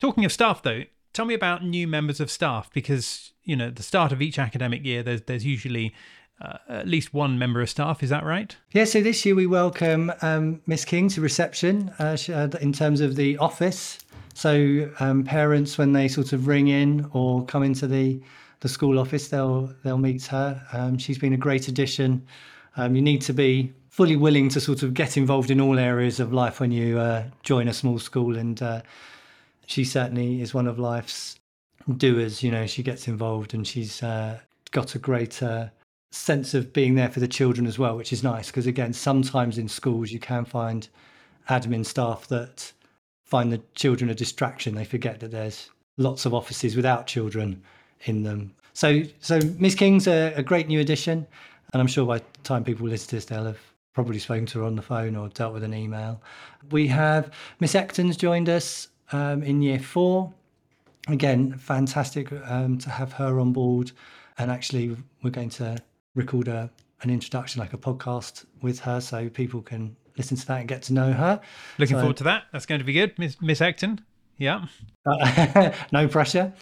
Talking 0.00 0.24
of 0.24 0.32
staff, 0.32 0.62
though, 0.62 0.82
tell 1.12 1.24
me 1.24 1.34
about 1.34 1.64
new 1.64 1.86
members 1.86 2.20
of 2.20 2.30
staff 2.30 2.70
because 2.74 3.32
you 3.44 3.54
know 3.54 3.70
the 3.70 3.84
start 3.84 4.10
of 4.12 4.20
each 4.20 4.38
academic 4.38 4.84
year, 4.84 5.04
there's 5.04 5.22
there's 5.22 5.46
usually 5.46 5.94
uh, 6.40 6.58
at 6.68 6.88
least 6.88 7.14
one 7.14 7.38
member 7.38 7.60
of 7.60 7.70
staff. 7.70 8.02
Is 8.02 8.10
that 8.10 8.24
right? 8.24 8.56
Yeah. 8.72 8.84
So 8.84 9.00
this 9.00 9.24
year 9.24 9.34
we 9.34 9.46
welcome 9.46 10.12
um, 10.22 10.60
Miss 10.66 10.84
King 10.84 11.08
to 11.10 11.20
reception 11.20 11.92
uh, 11.98 12.16
uh 12.28 12.48
in 12.60 12.72
terms 12.72 13.00
of 13.00 13.16
the 13.16 13.38
office. 13.38 13.98
So 14.34 14.90
um, 15.00 15.24
parents, 15.24 15.78
when 15.78 15.92
they 15.92 16.08
sort 16.08 16.34
of 16.34 16.46
ring 16.46 16.68
in 16.68 17.08
or 17.12 17.44
come 17.46 17.62
into 17.62 17.86
the 17.86 18.20
the 18.60 18.68
school 18.68 18.98
office, 18.98 19.28
they'll 19.28 19.72
they'll 19.82 19.98
meet 19.98 20.26
her. 20.26 20.60
Um, 20.72 20.98
she's 20.98 21.18
been 21.18 21.32
a 21.32 21.38
great 21.38 21.68
addition. 21.68 22.26
Um, 22.76 22.94
you 22.94 23.02
need 23.02 23.22
to 23.22 23.32
be 23.32 23.72
fully 23.88 24.16
willing 24.16 24.50
to 24.50 24.60
sort 24.60 24.82
of 24.82 24.92
get 24.92 25.16
involved 25.16 25.50
in 25.50 25.58
all 25.58 25.78
areas 25.78 26.20
of 26.20 26.32
life 26.32 26.60
when 26.60 26.70
you 26.70 26.98
uh, 26.98 27.24
join 27.42 27.66
a 27.66 27.72
small 27.72 27.98
school, 27.98 28.36
and 28.36 28.60
uh, 28.62 28.82
she 29.64 29.84
certainly 29.84 30.42
is 30.42 30.52
one 30.52 30.66
of 30.66 30.78
life's 30.78 31.38
doers. 31.96 32.42
You 32.42 32.50
know, 32.50 32.66
she 32.66 32.82
gets 32.82 33.08
involved, 33.08 33.54
and 33.54 33.66
she's 33.66 34.02
uh, 34.02 34.38
got 34.70 34.94
a 34.94 34.98
great 34.98 35.42
uh, 35.42 35.68
sense 36.16 36.54
of 36.54 36.72
being 36.72 36.94
there 36.94 37.10
for 37.10 37.20
the 37.20 37.28
children 37.28 37.66
as 37.66 37.78
well, 37.78 37.96
which 37.96 38.12
is 38.12 38.22
nice 38.22 38.46
because 38.48 38.66
again, 38.66 38.92
sometimes 38.92 39.58
in 39.58 39.68
schools 39.68 40.10
you 40.10 40.18
can 40.18 40.44
find 40.44 40.88
admin 41.48 41.84
staff 41.84 42.26
that 42.28 42.72
find 43.24 43.52
the 43.52 43.60
children 43.74 44.10
a 44.10 44.14
distraction. 44.14 44.74
They 44.74 44.84
forget 44.84 45.20
that 45.20 45.30
there's 45.30 45.70
lots 45.96 46.26
of 46.26 46.34
offices 46.34 46.76
without 46.76 47.06
children 47.06 47.62
in 48.04 48.22
them. 48.22 48.54
So, 48.72 49.02
so 49.20 49.40
Miss 49.58 49.74
King's 49.74 50.06
a, 50.06 50.32
a 50.34 50.42
great 50.42 50.68
new 50.68 50.80
addition, 50.80 51.26
and 51.72 51.80
I'm 51.80 51.86
sure 51.86 52.06
by 52.06 52.18
the 52.18 52.24
time 52.44 52.64
people 52.64 52.86
listen 52.86 53.08
to 53.10 53.16
this, 53.16 53.24
they'll 53.24 53.44
have 53.44 53.60
probably 53.94 54.18
spoken 54.18 54.44
to 54.46 54.58
her 54.60 54.64
on 54.64 54.76
the 54.76 54.82
phone 54.82 55.16
or 55.16 55.28
dealt 55.28 55.54
with 55.54 55.64
an 55.64 55.72
email. 55.72 56.20
We 56.70 56.86
have 56.88 57.32
Miss 57.60 57.74
Ecton's 57.74 58.16
joined 58.16 58.48
us 58.48 58.88
um, 59.12 59.42
in 59.42 59.62
year 59.62 59.78
four. 59.78 60.32
Again, 61.08 61.56
fantastic 61.56 62.30
um, 62.46 62.78
to 62.78 62.90
have 62.90 63.12
her 63.14 63.40
on 63.40 63.52
board. 63.52 63.92
And 64.38 64.50
actually, 64.50 64.96
we're 65.22 65.30
going 65.30 65.48
to 65.50 65.78
record 66.16 66.48
a, 66.48 66.68
an 67.02 67.10
introduction, 67.10 67.60
like 67.60 67.72
a 67.72 67.78
podcast 67.78 68.44
with 68.62 68.80
her, 68.80 69.00
so 69.00 69.28
people 69.28 69.62
can 69.62 69.94
listen 70.18 70.36
to 70.36 70.46
that 70.46 70.60
and 70.60 70.68
get 70.68 70.82
to 70.82 70.92
know 70.92 71.12
her. 71.12 71.40
Looking 71.78 71.96
so, 71.96 72.00
forward 72.00 72.16
to 72.16 72.24
that. 72.24 72.44
That's 72.52 72.66
going 72.66 72.80
to 72.80 72.84
be 72.84 72.92
good, 72.92 73.16
Miss 73.18 73.40
Miss 73.40 73.60
Acton. 73.60 74.04
Yeah. 74.38 74.66
Uh, 75.04 75.72
no 75.92 76.08
pressure. 76.08 76.52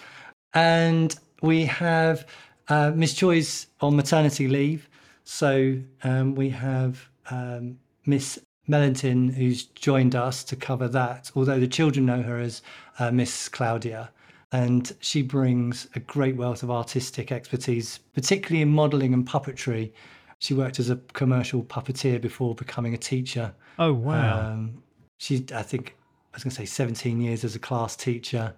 And 0.53 1.15
we 1.41 1.65
have 1.65 2.27
uh, 2.69 2.93
Miss 2.95 3.15
Choi's 3.15 3.69
on 3.81 3.97
maternity 3.97 4.49
leave. 4.49 4.89
So 5.25 5.79
um, 6.03 6.35
we 6.35 6.51
have 6.51 7.09
um, 7.31 7.79
Miss 8.07 8.39
Melantin 8.69 9.35
who's 9.35 9.65
joined 9.65 10.15
us 10.15 10.45
to 10.45 10.57
cover 10.57 10.89
that, 10.89 11.31
although 11.35 11.61
the 11.61 11.69
children 11.69 12.07
know 12.07 12.23
her 12.23 12.39
as 12.39 12.63
uh, 12.99 13.11
Miss 13.11 13.49
Claudia. 13.49 14.11
And 14.55 14.95
she 15.01 15.23
brings 15.23 15.89
a 15.97 16.01
great 16.01 16.37
wealth 16.37 16.63
of 16.63 16.71
artistic 16.71 17.33
expertise, 17.33 17.99
particularly 18.15 18.63
in 18.63 18.69
modelling 18.69 19.13
and 19.13 19.27
puppetry, 19.27 19.91
she 20.39 20.55
worked 20.55 20.79
as 20.79 20.91
a 20.91 20.97
commercial 21.13 21.65
puppeteer 21.65 22.21
before 22.21 22.55
becoming 22.55 22.95
a 22.95 22.99
teacher. 22.99 23.53
Oh 23.81 23.93
wow! 23.93 24.53
Um, 24.53 24.83
she, 25.19 25.45
I 25.53 25.63
think, 25.63 25.97
I 26.33 26.37
was 26.37 26.45
going 26.45 26.51
to 26.51 26.57
say 26.57 26.67
17 26.67 27.21
years 27.21 27.43
as 27.43 27.57
a 27.57 27.59
class 27.59 27.97
teacher, 27.97 28.55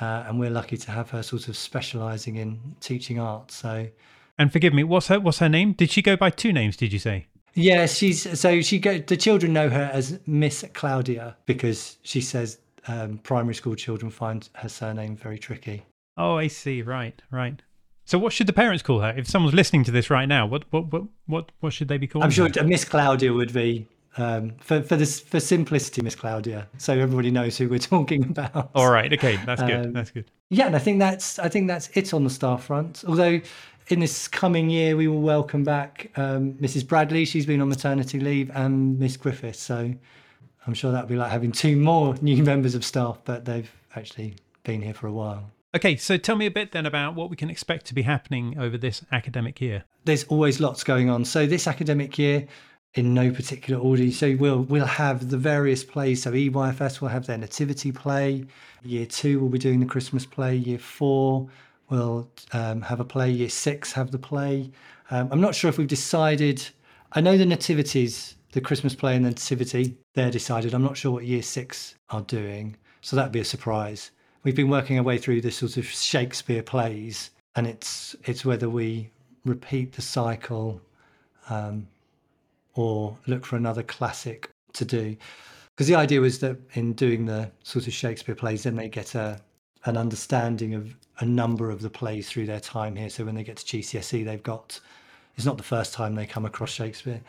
uh, 0.00 0.24
and 0.26 0.40
we're 0.40 0.50
lucky 0.50 0.76
to 0.78 0.90
have 0.90 1.10
her 1.10 1.22
sort 1.22 1.46
of 1.46 1.56
specialising 1.56 2.36
in 2.36 2.58
teaching 2.80 3.20
art. 3.20 3.52
So, 3.52 3.86
and 4.38 4.52
forgive 4.52 4.74
me, 4.74 4.82
what's 4.82 5.06
her 5.06 5.20
what's 5.20 5.38
her 5.38 5.48
name? 5.48 5.74
Did 5.74 5.92
she 5.92 6.02
go 6.02 6.16
by 6.16 6.30
two 6.30 6.52
names? 6.52 6.76
Did 6.76 6.92
you 6.92 6.98
say? 6.98 7.26
Yeah, 7.54 7.86
she's 7.86 8.40
so 8.40 8.62
she 8.62 8.80
go. 8.80 8.98
The 8.98 9.16
children 9.16 9.52
know 9.52 9.68
her 9.68 9.90
as 9.92 10.18
Miss 10.26 10.64
Claudia 10.74 11.36
because 11.46 11.98
she 12.02 12.20
says 12.20 12.58
um, 12.88 13.18
primary 13.18 13.54
school 13.54 13.74
children 13.74 14.10
find 14.10 14.48
her 14.54 14.68
surname 14.68 15.16
very 15.16 15.38
tricky. 15.38 15.84
Oh, 16.16 16.36
I 16.36 16.48
see. 16.48 16.82
Right, 16.82 17.20
right. 17.30 17.60
So, 18.04 18.18
what 18.18 18.32
should 18.32 18.46
the 18.46 18.52
parents 18.52 18.82
call 18.82 19.00
her? 19.00 19.12
If 19.16 19.26
someone's 19.26 19.54
listening 19.54 19.84
to 19.84 19.90
this 19.90 20.10
right 20.10 20.26
now, 20.26 20.46
what 20.46 20.64
what 20.70 20.92
what 20.92 21.02
what, 21.26 21.52
what 21.60 21.72
should 21.72 21.88
they 21.88 21.98
be 21.98 22.06
called? 22.06 22.24
I'm 22.24 22.30
sure 22.30 22.48
her? 22.54 22.64
Miss 22.64 22.84
Claudia 22.84 23.32
would 23.32 23.52
be 23.52 23.86
um, 24.16 24.54
for 24.58 24.80
for 24.82 24.96
this 24.96 25.20
for 25.20 25.40
simplicity, 25.40 26.02
Miss 26.02 26.14
Claudia, 26.14 26.68
so 26.78 26.92
everybody 26.92 27.30
knows 27.30 27.58
who 27.58 27.68
we're 27.68 27.78
talking 27.96 28.24
about. 28.24 28.70
All 28.74 28.90
right, 28.90 29.12
okay, 29.12 29.38
that's 29.44 29.62
good. 29.62 29.86
Um, 29.86 29.92
that's 29.92 30.10
good. 30.10 30.30
Yeah, 30.50 30.66
and 30.66 30.76
I 30.76 30.78
think 30.78 31.00
that's 31.00 31.38
I 31.38 31.48
think 31.48 31.66
that's 31.66 31.88
it 31.94 32.14
on 32.14 32.24
the 32.24 32.30
staff 32.30 32.64
front. 32.64 33.04
Although 33.06 33.40
in 33.88 34.00
this 34.00 34.28
coming 34.28 34.70
year, 34.70 34.96
we 34.96 35.08
will 35.08 35.20
welcome 35.20 35.64
back 35.64 36.10
um, 36.16 36.54
Mrs. 36.54 36.86
Bradley. 36.86 37.24
She's 37.24 37.46
been 37.46 37.60
on 37.60 37.68
maternity 37.68 38.20
leave, 38.20 38.50
and 38.54 38.98
Miss 38.98 39.16
Griffith. 39.16 39.56
So 39.56 39.92
I'm 40.66 40.74
sure 40.74 40.92
that'll 40.92 41.08
be 41.08 41.16
like 41.16 41.30
having 41.30 41.52
two 41.52 41.76
more 41.76 42.14
new 42.20 42.42
members 42.42 42.74
of 42.74 42.84
staff, 42.84 43.18
but 43.24 43.44
they've 43.44 43.70
actually 43.94 44.36
been 44.64 44.82
here 44.82 44.94
for 44.94 45.06
a 45.06 45.12
while. 45.12 45.50
Okay, 45.74 45.96
so 45.96 46.16
tell 46.16 46.36
me 46.36 46.46
a 46.46 46.50
bit 46.50 46.72
then 46.72 46.86
about 46.86 47.14
what 47.14 47.28
we 47.28 47.36
can 47.36 47.50
expect 47.50 47.86
to 47.86 47.94
be 47.94 48.02
happening 48.02 48.58
over 48.58 48.78
this 48.78 49.04
academic 49.12 49.60
year. 49.60 49.84
There's 50.04 50.24
always 50.24 50.58
lots 50.58 50.84
going 50.84 51.10
on. 51.10 51.24
So, 51.24 51.46
this 51.46 51.66
academic 51.66 52.18
year 52.18 52.46
in 52.96 53.12
no 53.12 53.30
particular 53.30 53.80
order. 53.80 54.10
So 54.10 54.36
we'll 54.38 54.62
we'll 54.62 54.86
have 54.86 55.28
the 55.30 55.36
various 55.36 55.84
plays. 55.84 56.22
So 56.22 56.32
EYFS 56.32 57.00
will 57.00 57.08
have 57.08 57.26
their 57.26 57.38
nativity 57.38 57.92
play. 57.92 58.46
Year 58.82 59.06
two 59.06 59.38
will 59.38 59.50
be 59.50 59.58
doing 59.58 59.80
the 59.80 59.86
Christmas 59.86 60.26
play. 60.26 60.56
Year 60.56 60.78
four 60.78 61.48
will 61.90 62.28
um, 62.52 62.80
have 62.82 63.00
a 63.00 63.04
play. 63.04 63.30
Year 63.30 63.50
six 63.50 63.92
have 63.92 64.10
the 64.10 64.18
play. 64.18 64.70
Um, 65.10 65.28
I'm 65.30 65.40
not 65.40 65.54
sure 65.54 65.68
if 65.68 65.78
we've 65.78 65.86
decided. 65.86 66.66
I 67.12 67.20
know 67.20 67.36
the 67.36 67.46
nativities, 67.46 68.35
the 68.56 68.60
Christmas 68.62 68.94
play 68.94 69.14
and 69.14 69.22
the 69.22 69.28
nativity, 69.28 69.98
they're 70.14 70.30
decided. 70.30 70.72
I'm 70.72 70.82
not 70.82 70.96
sure 70.96 71.12
what 71.12 71.26
year 71.26 71.42
six 71.42 71.94
are 72.08 72.22
doing, 72.22 72.74
so 73.02 73.14
that'd 73.14 73.30
be 73.30 73.40
a 73.40 73.44
surprise. 73.44 74.12
We've 74.44 74.56
been 74.56 74.70
working 74.70 74.96
our 74.96 75.04
way 75.04 75.18
through 75.18 75.42
this 75.42 75.58
sort 75.58 75.76
of 75.76 75.84
Shakespeare 75.84 76.62
plays, 76.62 77.32
and 77.54 77.66
it's 77.66 78.16
it's 78.24 78.46
whether 78.46 78.70
we 78.70 79.10
repeat 79.44 79.92
the 79.92 80.00
cycle 80.00 80.80
um, 81.50 81.86
or 82.72 83.18
look 83.26 83.44
for 83.44 83.56
another 83.56 83.82
classic 83.82 84.48
to 84.72 84.86
do. 84.86 85.18
Because 85.74 85.86
the 85.86 85.94
idea 85.94 86.22
was 86.22 86.38
that 86.38 86.56
in 86.72 86.94
doing 86.94 87.26
the 87.26 87.50
sort 87.62 87.86
of 87.86 87.92
Shakespeare 87.92 88.34
plays, 88.34 88.62
then 88.62 88.74
they 88.74 88.88
get 88.88 89.14
a 89.14 89.38
an 89.84 89.98
understanding 89.98 90.72
of 90.72 90.96
a 91.18 91.26
number 91.26 91.70
of 91.70 91.82
the 91.82 91.90
plays 91.90 92.30
through 92.30 92.46
their 92.46 92.60
time 92.60 92.96
here. 92.96 93.10
So 93.10 93.26
when 93.26 93.34
they 93.34 93.44
get 93.44 93.58
to 93.58 93.76
GCSE, 93.76 94.24
they've 94.24 94.42
got 94.42 94.80
it's 95.36 95.44
not 95.44 95.58
the 95.58 95.62
first 95.62 95.92
time 95.92 96.14
they 96.14 96.24
come 96.24 96.46
across 96.46 96.70
Shakespeare. 96.70 97.20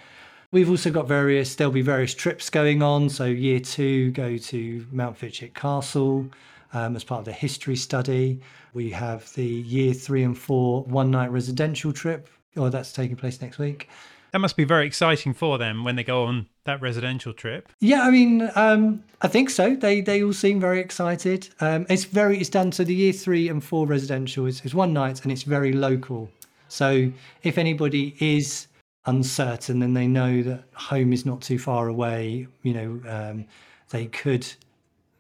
We've 0.54 0.70
also 0.70 0.92
got 0.92 1.10
various, 1.10 1.56
there'll 1.56 1.74
be 1.74 1.82
various 1.82 2.14
trips 2.14 2.50
going 2.50 2.82
on. 2.82 3.10
So, 3.10 3.26
year 3.26 3.60
two, 3.60 4.12
go 4.12 4.38
to 4.38 4.86
Mountfitchet 4.94 5.54
Castle 5.54 6.26
um, 6.72 6.96
as 6.96 7.04
part 7.04 7.20
of 7.20 7.26
the 7.26 7.34
history 7.34 7.76
study. 7.76 8.40
We 8.74 8.90
have 8.92 9.34
the 9.34 9.46
year 9.46 9.94
three 9.94 10.24
and 10.24 10.38
four 10.38 10.84
one 10.84 11.12
night 11.12 11.32
residential 11.32 11.92
trip, 11.92 12.30
or 12.56 12.68
oh, 12.68 12.70
that's 12.70 12.94
taking 12.94 13.18
place 13.18 13.42
next 13.42 13.58
week. 13.58 13.90
That 14.32 14.40
must 14.40 14.56
be 14.56 14.64
very 14.64 14.86
exciting 14.86 15.34
for 15.34 15.58
them 15.58 15.84
when 15.84 15.98
they 15.98 16.04
go 16.04 16.24
on 16.24 16.48
that 16.64 16.82
residential 16.82 17.34
trip. 17.34 17.68
Yeah, 17.80 18.04
I 18.04 18.12
mean, 18.12 18.50
um, 18.56 19.04
I 19.22 19.28
think 19.28 19.50
so. 19.50 19.76
They 19.76 20.00
they 20.00 20.24
all 20.24 20.32
seem 20.32 20.62
very 20.62 20.80
excited. 20.80 21.50
Um, 21.60 21.86
it's 21.90 22.06
very 22.06 22.40
it's 22.40 22.50
done 22.50 22.72
so 22.72 22.86
the 22.86 22.96
year 22.96 23.12
three 23.12 23.50
and 23.50 23.62
four 23.62 23.86
residential 23.86 24.46
is, 24.46 24.62
is 24.64 24.74
one 24.74 24.94
night 24.94 25.24
and 25.24 25.32
it's 25.32 25.44
very 25.44 25.74
local. 25.74 26.30
So 26.70 27.12
if 27.44 27.58
anybody 27.58 28.16
is 28.20 28.68
uncertain, 29.08 29.80
then 29.80 29.94
they 29.94 30.08
know 30.08 30.44
that 30.44 30.66
home 30.74 31.12
is 31.14 31.26
not 31.26 31.42
too 31.42 31.58
far 31.58 31.88
away. 31.88 32.48
You 32.62 32.74
know, 32.74 33.02
um, 33.08 33.46
they 33.90 34.06
could 34.06 34.48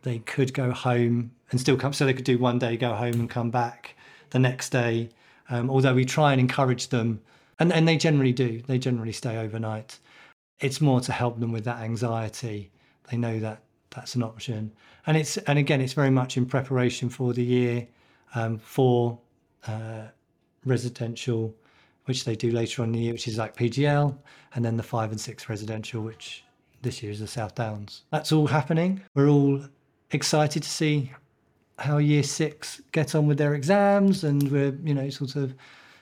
they 0.03 0.20
could 0.20 0.53
go 0.53 0.72
home 0.72 1.32
and 1.51 1.60
still 1.60 1.77
come. 1.77 1.94
So 1.94 2.06
they 2.06 2.13
could 2.13 2.25
do 2.25 2.38
one 2.38 2.60
day, 2.60 2.77
go 2.77 2.94
home 2.94 3.15
and 3.15 3.29
come 3.29 3.50
back 3.50 3.96
the 4.29 4.39
next 4.39 4.70
day. 4.70 5.10
Um, 5.50 5.70
although 5.70 5.94
we 5.94 6.06
try 6.06 6.34
and 6.34 6.41
encourage 6.41 6.89
them 6.89 7.22
and 7.60 7.74
and 7.74 7.88
they 7.88 7.98
generally 7.98 8.34
do. 8.34 8.62
They 8.67 8.77
generally 8.77 9.12
stay 9.12 9.38
overnight. 9.38 10.00
It's 10.60 10.82
more 10.82 11.01
to 11.01 11.12
help 11.12 11.39
them 11.39 11.51
with 11.51 11.65
that 11.65 11.82
anxiety. 11.82 12.72
They 13.10 13.17
know 13.17 13.39
that 13.39 13.62
that's 13.89 14.15
an 14.15 14.24
option, 14.24 14.74
and 15.06 15.17
it's 15.17 15.38
and 15.38 15.58
again, 15.60 15.82
it's 15.82 15.94
very 15.94 16.10
much 16.10 16.38
in 16.38 16.46
preparation 16.46 17.10
for 17.10 17.34
the 17.34 17.44
year 17.44 17.88
um, 18.36 18.58
for 18.60 19.20
uh, 19.67 20.08
residential, 20.65 21.56
which 22.07 22.23
they 22.23 22.35
do 22.35 22.51
later 22.51 22.81
on 22.81 22.89
in 22.89 22.93
the 22.93 22.99
year, 22.99 23.13
which 23.13 23.27
is 23.27 23.37
like 23.37 23.55
PGL, 23.55 24.17
and 24.55 24.63
then 24.63 24.77
the 24.77 24.83
five 24.83 25.11
and 25.11 25.19
six 25.19 25.49
residential, 25.49 26.01
which 26.01 26.43
this 26.81 27.03
year 27.03 27.11
is 27.11 27.19
the 27.19 27.27
South 27.27 27.53
Downs. 27.53 28.03
That's 28.11 28.31
all 28.31 28.47
happening. 28.47 29.01
We're 29.13 29.27
all 29.29 29.61
excited 30.11 30.63
to 30.63 30.69
see 30.69 31.11
how 31.79 31.97
year 31.97 32.23
six 32.23 32.81
get 32.93 33.13
on 33.13 33.27
with 33.27 33.37
their 33.37 33.55
exams, 33.55 34.23
and 34.23 34.49
we're 34.49 34.77
you 34.83 34.93
know 34.93 35.09
sort 35.09 35.35
of 35.35 35.53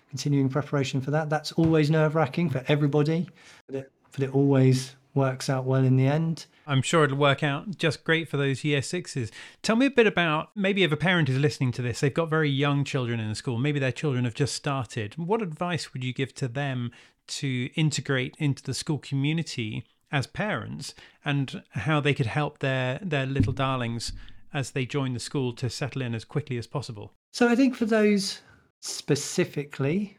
continuing 0.10 0.48
preparation 0.48 1.02
for 1.02 1.12
that. 1.12 1.30
That's 1.30 1.52
always 1.54 1.90
nerve 1.90 2.14
wracking 2.14 2.52
for 2.52 2.64
everybody, 2.68 3.28
but 3.66 3.76
it, 3.76 3.92
but 4.12 4.24
it 4.24 4.34
always 4.34 4.96
works 5.16 5.50
out 5.50 5.66
well 5.66 5.84
in 5.84 5.96
the 5.98 6.08
end. 6.08 6.46
I'm 6.68 6.82
sure 6.82 7.06
it'll 7.06 7.18
work 7.18 7.44
out 7.44 7.78
just 7.78 8.04
great 8.04 8.28
for 8.28 8.38
those 8.38 8.64
year 8.64 8.82
sixes. 8.82 9.32
Tell 9.62 9.76
me 9.76 9.86
a 9.86 9.92
bit 9.92 10.08
about 10.08 10.50
maybe 10.56 10.84
if 10.84 10.92
a 10.92 10.98
parent 10.98 11.30
is 11.30 11.38
listening 11.38 11.72
to 11.74 11.82
this, 11.82 12.00
they've 12.00 12.14
got 12.14 12.30
very 12.30 12.50
young 12.50 12.84
children 12.84 13.20
in 13.20 13.30
the 13.30 13.36
school, 13.36 13.58
maybe 13.58 13.80
their 13.80 13.92
children 13.92 14.26
have 14.26 14.34
just 14.34 14.56
started. 14.56 15.16
What 15.18 15.42
advice 15.42 15.94
would 15.94 16.04
you 16.04 16.14
give 16.14 16.34
to 16.36 16.48
them 16.48 16.92
to 17.28 17.70
integrate 17.76 18.36
into 18.38 18.62
the 18.62 18.74
school 18.74 19.00
community 19.00 19.86
as 20.12 20.28
parents 20.28 20.94
and 21.24 21.64
how 21.72 22.00
they 22.00 22.14
could 22.14 22.28
help 22.28 22.60
their, 22.60 23.00
their 23.02 23.26
little 23.26 23.54
darlings 23.54 24.12
as 24.54 24.72
they 24.72 24.86
join 24.86 25.14
the 25.14 25.20
school 25.20 25.54
to 25.54 25.70
settle 25.70 26.02
in 26.02 26.16
as 26.16 26.26
quickly 26.26 26.58
as 26.58 26.68
possible? 26.68 27.12
So 27.32 27.48
I 27.48 27.56
think 27.56 27.76
for 27.76 27.86
those 27.86 28.42
specifically, 28.82 30.18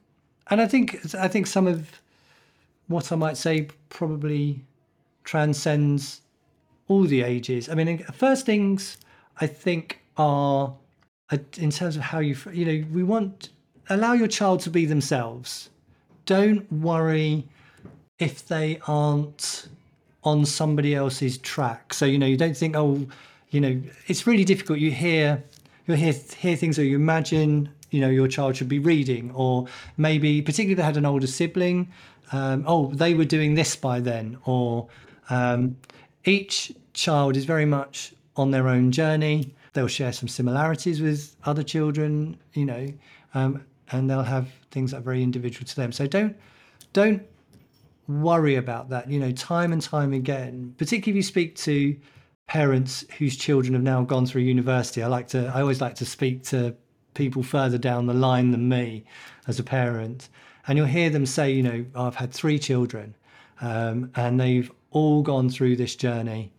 and 0.49 0.61
I 0.61 0.67
think 0.67 1.15
I 1.15 1.29
think 1.29 1.47
some 1.47 1.67
of 1.67 2.01
what 2.89 3.11
I 3.11 3.17
might 3.17 3.37
say 3.37 3.69
probably 3.89 4.65
transcends 5.27 6.23
all 6.89 7.05
the 7.05 7.21
ages. 7.21 7.69
I 7.69 7.75
mean, 7.75 7.99
first 8.15 8.47
things 8.47 8.97
I 9.41 9.47
think 9.47 10.01
are 10.17 10.75
uh, 11.31 11.39
in 11.59 11.71
terms 11.71 11.97
of 11.97 12.03
how 12.03 12.21
you 12.21 12.37
you 12.53 12.65
know 12.65 12.87
we 12.93 13.03
want 13.03 13.51
allow 13.91 14.15
your 14.15 14.29
child 14.29 14.61
to 14.61 14.71
be 14.71 14.87
themselves. 14.87 15.69
Don't 16.25 16.71
worry 16.73 17.47
if 18.19 18.47
they 18.47 18.81
aren't 18.87 19.69
on 20.25 20.47
somebody 20.47 20.95
else's 20.95 21.37
track. 21.39 21.93
So 21.93 22.07
you 22.07 22.19
know 22.19 22.27
you 22.27 22.37
don't 22.37 22.57
think 22.57 22.77
oh 22.77 23.07
you 23.51 23.61
know 23.61 23.83
it's 24.07 24.27
really 24.27 24.45
difficult. 24.45 24.79
You 24.79 24.93
hear 24.93 25.43
you 25.87 25.95
hear 25.95 26.15
hear 26.39 26.57
things 26.57 26.79
or 26.79 26.85
you 26.85 26.97
imagine 26.97 27.69
you 27.91 28.01
know 28.01 28.11
your 28.11 28.29
child 28.29 28.57
should 28.57 28.69
be 28.69 28.79
reading 28.79 29.31
or 29.35 29.67
maybe 29.97 30.43
particularly 30.43 30.75
they 30.75 30.83
had 30.83 30.97
an 30.97 31.07
older 31.07 31.27
sibling 31.27 31.89
um, 32.33 32.65
oh 32.67 32.89
they 32.93 33.15
were 33.15 33.25
doing 33.25 33.55
this 33.55 33.77
by 33.77 34.01
then 34.01 34.37
or 34.45 34.89
um, 35.31 35.77
each 36.25 36.73
child 36.95 37.37
is 37.37 37.45
very 37.45 37.67
much 37.67 38.15
on 38.37 38.51
their 38.51 38.69
own 38.69 38.93
journey. 38.93 39.55
They'll 39.73 39.87
share 39.87 40.13
some 40.13 40.29
similarities 40.29 41.01
with 41.01 41.37
other 41.45 41.63
children 41.63 42.39
you 42.55 42.65
know 42.65 42.87
um, 43.35 43.65
and 43.93 44.09
they'll 44.09 44.23
have 44.23 44.49
things 44.71 44.91
that 44.91 44.99
are 44.99 45.03
very 45.03 45.23
individual 45.23 45.67
to 45.67 45.77
them. 45.77 45.93
So 45.93 46.07
don't 46.07 46.37
don't 46.93 47.23
worry 48.09 48.57
about 48.57 48.89
that. 48.91 49.11
You 49.11 49.21
know 49.21 49.33
time 49.33 49.73
and 49.73 49.83
time 49.83 50.13
again 50.13 50.75
particularly 50.79 51.19
if 51.19 51.25
you 51.25 51.29
speak 51.29 51.57
to 51.57 51.97
parents 52.47 53.05
whose 53.19 53.37
children 53.37 53.75
have 53.75 53.83
now 53.83 54.05
gone 54.05 54.25
through 54.25 54.41
university 54.41 55.03
i 55.03 55.09
like 55.09 55.27
to 55.27 55.49
i 55.49 55.61
always 55.61 55.81
like 55.81 55.97
to 55.97 56.07
speak 56.07 56.45
to 56.45 56.73
people 57.17 57.43
further 57.43 57.79
down 57.79 58.07
the 58.07 58.15
line 58.15 58.53
than 58.53 58.69
me 58.69 59.05
as 59.49 59.59
a 59.59 59.65
parent. 59.65 60.29
And 60.69 60.79
you'll 60.79 60.87
hear 60.87 61.11
them 61.11 61.27
say, 61.27 61.51
you 61.51 61.63
know, 61.63 61.85
oh, 61.97 62.07
I've 62.07 62.15
had 62.15 62.33
three 62.33 62.59
children 62.59 63.17
um, 63.61 64.13
and 64.15 64.39
they've 64.39 64.71
all 64.91 65.23
gone 65.23 65.49
through 65.51 65.77
this 65.77 65.97
journey 65.97 66.53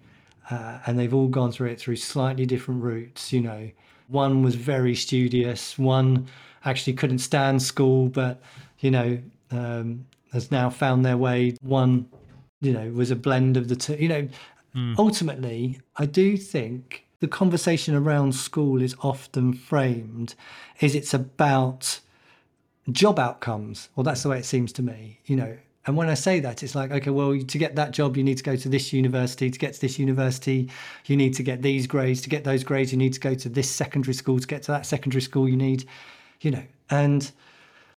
uh, 0.49 0.79
and 0.85 0.97
they've 0.97 1.13
all 1.13 1.27
gone 1.27 1.51
through 1.51 1.69
it 1.69 1.79
through 1.79 1.95
slightly 1.95 2.45
different 2.45 2.81
routes. 2.81 3.33
You 3.33 3.41
know, 3.41 3.69
one 4.07 4.43
was 4.43 4.55
very 4.55 4.95
studious, 4.95 5.77
one 5.77 6.27
actually 6.65 6.93
couldn't 6.93 7.19
stand 7.19 7.61
school, 7.61 8.07
but, 8.09 8.41
you 8.79 8.91
know, 8.91 9.19
um, 9.51 10.05
has 10.31 10.51
now 10.51 10.69
found 10.69 11.05
their 11.05 11.17
way. 11.17 11.55
One, 11.61 12.07
you 12.61 12.73
know, 12.73 12.89
was 12.91 13.11
a 13.11 13.15
blend 13.15 13.57
of 13.57 13.67
the 13.67 13.75
two. 13.75 13.95
You 13.95 14.07
know, 14.07 14.27
mm. 14.75 14.95
ultimately, 14.97 15.79
I 15.95 16.05
do 16.05 16.37
think 16.37 17.05
the 17.19 17.27
conversation 17.27 17.95
around 17.95 18.35
school 18.35 18.81
is 18.81 18.95
often 19.01 19.53
framed 19.53 20.35
is 20.79 20.93
it's 20.95 21.13
about 21.13 21.99
job 22.91 23.19
outcomes 23.19 23.89
well 23.95 24.03
that's 24.03 24.23
the 24.23 24.29
way 24.29 24.37
it 24.37 24.45
seems 24.45 24.71
to 24.71 24.81
me 24.81 25.19
you 25.25 25.35
know 25.35 25.57
and 25.87 25.97
when 25.97 26.09
i 26.09 26.13
say 26.13 26.39
that 26.39 26.61
it's 26.61 26.75
like 26.75 26.91
okay 26.91 27.09
well 27.09 27.37
to 27.39 27.57
get 27.57 27.75
that 27.75 27.91
job 27.91 28.15
you 28.15 28.23
need 28.23 28.37
to 28.37 28.43
go 28.43 28.55
to 28.55 28.69
this 28.69 28.93
university. 28.93 29.49
To 29.49 29.57
get 29.57 29.73
to 29.73 29.81
this 29.81 29.97
university 29.97 30.69
you 31.05 31.17
need 31.17 31.33
to 31.35 31.43
get 31.43 31.61
these 31.61 31.87
grades. 31.87 32.21
To 32.21 32.29
get 32.29 32.43
those 32.43 32.63
grades 32.63 32.91
you 32.91 32.97
need 32.97 33.13
to 33.13 33.19
go 33.19 33.33
to 33.33 33.49
this 33.49 33.69
secondary 33.69 34.13
school. 34.13 34.39
To 34.39 34.47
get 34.47 34.63
to 34.63 34.71
that 34.71 34.85
secondary 34.85 35.21
school 35.21 35.47
you 35.47 35.57
need 35.57 35.87
you 36.41 36.51
know. 36.51 36.63
And 36.89 37.31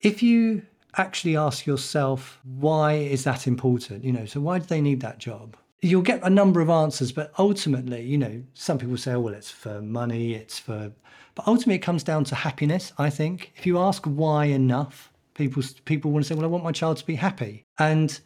if 0.03 0.23
you 0.23 0.63
actually 0.97 1.37
ask 1.37 1.67
yourself 1.67 2.39
why 2.45 2.93
is 2.95 3.25
that 3.25 3.47
important? 3.47 4.05
You 4.05 4.13
know 4.13 4.27
so 4.27 4.41
why 4.41 4.59
do 4.59 4.67
they 4.67 4.81
need 4.81 5.01
that 5.01 5.19
job? 5.19 5.57
You'll 5.81 6.03
get 6.03 6.21
a 6.25 6.31
number 6.31 6.61
of 6.61 6.71
answers, 6.71 7.13
but 7.13 7.33
ultimately, 7.39 8.03
you 8.03 8.19
know, 8.19 8.43
some 8.55 8.79
people 8.79 8.97
say, 8.97 9.13
oh, 9.13 9.21
well, 9.21 9.35
it's 9.35 9.49
for 9.49 9.81
money, 9.81 10.35
it's 10.35 10.59
for, 10.59 10.91
but 11.37 11.47
ultimately 11.47 11.77
it 11.77 11.83
comes 11.83 12.03
down 12.03 12.25
to 12.25 12.35
happiness, 12.35 12.93
I 12.99 13.11
think. 13.11 13.53
If 13.55 13.65
you 13.65 13.79
ask 13.79 14.05
why 14.05 14.47
enough, 14.47 15.13
people, 15.39 15.63
people 15.85 16.11
want 16.11 16.25
to 16.25 16.29
say, 16.29 16.35
well, 16.35 16.45
I 16.45 16.49
want 16.49 16.65
my 16.65 16.73
child 16.73 16.97
to 16.99 17.07
be 17.07 17.15
happy. 17.15 17.65
And 17.79 18.19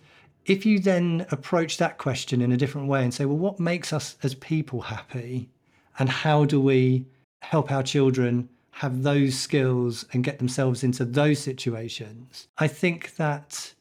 if 0.47 0.67
you 0.67 0.81
then 0.81 1.27
approach 1.31 1.77
that 1.77 1.99
question 1.99 2.41
in 2.41 2.51
a 2.51 2.57
different 2.57 2.89
way 2.89 3.05
and 3.05 3.13
say, 3.13 3.27
well, 3.27 3.37
what 3.37 3.61
makes 3.61 3.93
us 3.93 4.17
as 4.23 4.35
people 4.35 4.81
happy? 4.81 5.51
And 5.99 6.09
how 6.09 6.47
do 6.47 6.59
we 6.61 7.07
help 7.41 7.71
our 7.71 7.83
children 7.83 8.49
have 8.71 9.03
those 9.03 9.39
skills 9.39 10.07
and 10.13 10.25
get 10.25 10.39
themselves 10.39 10.83
into 10.83 11.05
those 11.05 11.39
situations? 11.39 12.49
I 12.59 12.67
think 12.67 13.17
that 13.17 13.75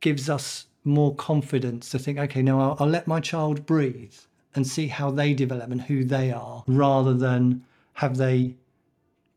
gives 0.00 0.28
us 0.28 0.66
more 0.84 1.14
confidence 1.14 1.90
to 1.90 1.98
think, 1.98 2.18
okay, 2.18 2.42
now 2.42 2.60
I'll, 2.60 2.76
I'll 2.78 2.88
let 2.88 3.06
my 3.06 3.20
child 3.20 3.64
breathe 3.64 4.14
and 4.54 4.66
see 4.66 4.88
how 4.88 5.10
they 5.10 5.32
develop 5.32 5.70
and 5.70 5.80
who 5.80 6.04
they 6.04 6.30
are, 6.30 6.62
rather 6.66 7.14
than 7.14 7.64
have 7.94 8.18
they 8.18 8.54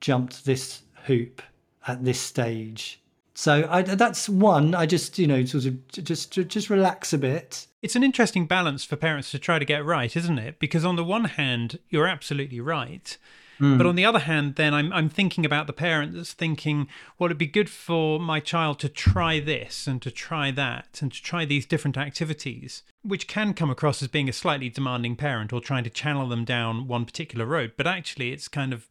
jumped 0.02 0.44
this 0.44 0.82
hoop 1.06 1.42
at 1.88 2.04
this 2.04 2.20
stage 2.20 3.00
So 3.36 3.68
I, 3.70 3.82
that's 3.82 4.30
one. 4.30 4.74
I 4.74 4.86
just 4.86 5.20
you 5.20 5.28
know 5.28 5.44
sort 5.46 5.66
of 5.66 5.88
just 5.90 6.32
just 6.32 6.70
relax 6.70 7.12
a 7.12 7.18
bit. 7.18 7.68
It's 7.82 7.96
an 7.96 8.04
interesting 8.04 8.48
balance 8.48 8.86
for 8.86 8.96
parents 8.96 9.30
to 9.32 9.40
try 9.40 9.60
to 9.60 9.66
get 9.66 9.86
right, 9.86 10.16
isn't 10.16 10.40
it? 10.40 10.58
Because 10.58 10.86
on 10.86 10.96
the 10.96 11.04
one 11.04 11.26
hand, 11.26 11.80
you're 11.90 12.08
absolutely 12.08 12.62
right. 12.62 13.18
Mm. 13.60 13.78
But 13.78 13.88
on 13.88 13.96
the 13.96 14.06
other 14.06 14.20
hand, 14.20 14.56
then 14.56 14.74
I'm 14.74 14.92
I'm 14.94 15.10
thinking 15.10 15.46
about 15.46 15.68
the 15.68 15.74
parent 15.74 16.14
that's 16.14 16.34
thinking, 16.34 16.88
well, 17.18 17.28
it'd 17.28 17.38
be 17.38 17.46
good 17.46 17.70
for 17.70 18.20
my 18.20 18.40
child 18.40 18.80
to 18.80 18.90
try 18.90 19.40
this 19.42 19.86
and 19.86 20.02
to 20.02 20.12
try 20.12 20.52
that 20.52 21.00
and 21.02 21.12
to 21.12 21.22
try 21.22 21.46
these 21.46 21.66
different 21.66 21.98
activities, 21.98 22.84
which 23.04 23.28
can 23.28 23.54
come 23.54 23.70
across 23.70 24.02
as 24.02 24.08
being 24.08 24.30
a 24.30 24.34
slightly 24.34 24.70
demanding 24.70 25.16
parent 25.16 25.54
or 25.54 25.60
trying 25.62 25.84
to 25.84 25.90
channel 25.90 26.28
them 26.28 26.46
down 26.46 26.88
one 26.88 27.06
particular 27.06 27.46
road. 27.46 27.74
But 27.78 27.88
actually, 27.88 28.32
it's 28.32 28.48
kind 28.48 28.74
of 28.74 28.90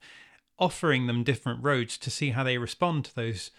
offering 0.59 1.07
them 1.07 1.25
different 1.25 1.63
roads 1.63 1.99
to 1.99 2.11
see 2.11 2.31
how 2.31 2.45
they 2.45 2.59
respond 2.59 3.05
to 3.05 3.15
those 3.15 3.51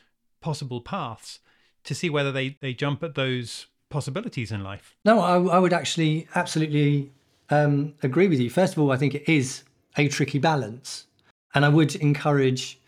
possible 0.42 0.82
paths 0.82 1.40
to 1.86 1.96
see 1.96 2.10
whether 2.10 2.32
they, 2.32 2.58
they 2.62 2.74
jump 2.74 3.04
at 3.04 3.16
those 3.16 3.68
possibilities 3.90 4.52
in 4.52 4.64
life. 4.64 4.96
No, 5.06 5.20
I, 5.20 5.56
I 5.56 5.60
would 5.60 5.74
actually 5.74 6.28
absolutely 6.36 7.12
um, 7.50 7.94
agree 8.04 8.28
with 8.28 8.40
you. 8.40 8.50
First 8.50 8.74
of 8.74 8.80
all, 8.80 8.92
I 8.92 8.98
think 8.98 9.16
it 9.16 9.32
is 9.32 9.64
a 9.98 10.08
tricky 10.08 10.40
balance. 10.40 11.06
And 11.54 11.64
I 11.64 11.70
would 11.70 11.96
encourage 11.96 12.80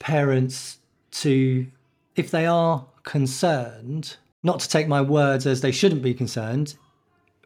parents 0.00 0.78
to, 1.12 1.66
if 2.16 2.30
they 2.30 2.44
are 2.44 2.84
concerned, 3.04 4.16
not 4.42 4.60
to 4.60 4.68
take 4.68 4.88
my 4.88 5.00
words 5.00 5.46
as 5.46 5.60
they 5.60 5.72
shouldn't 5.72 6.02
be 6.02 6.12
concerned. 6.12 6.74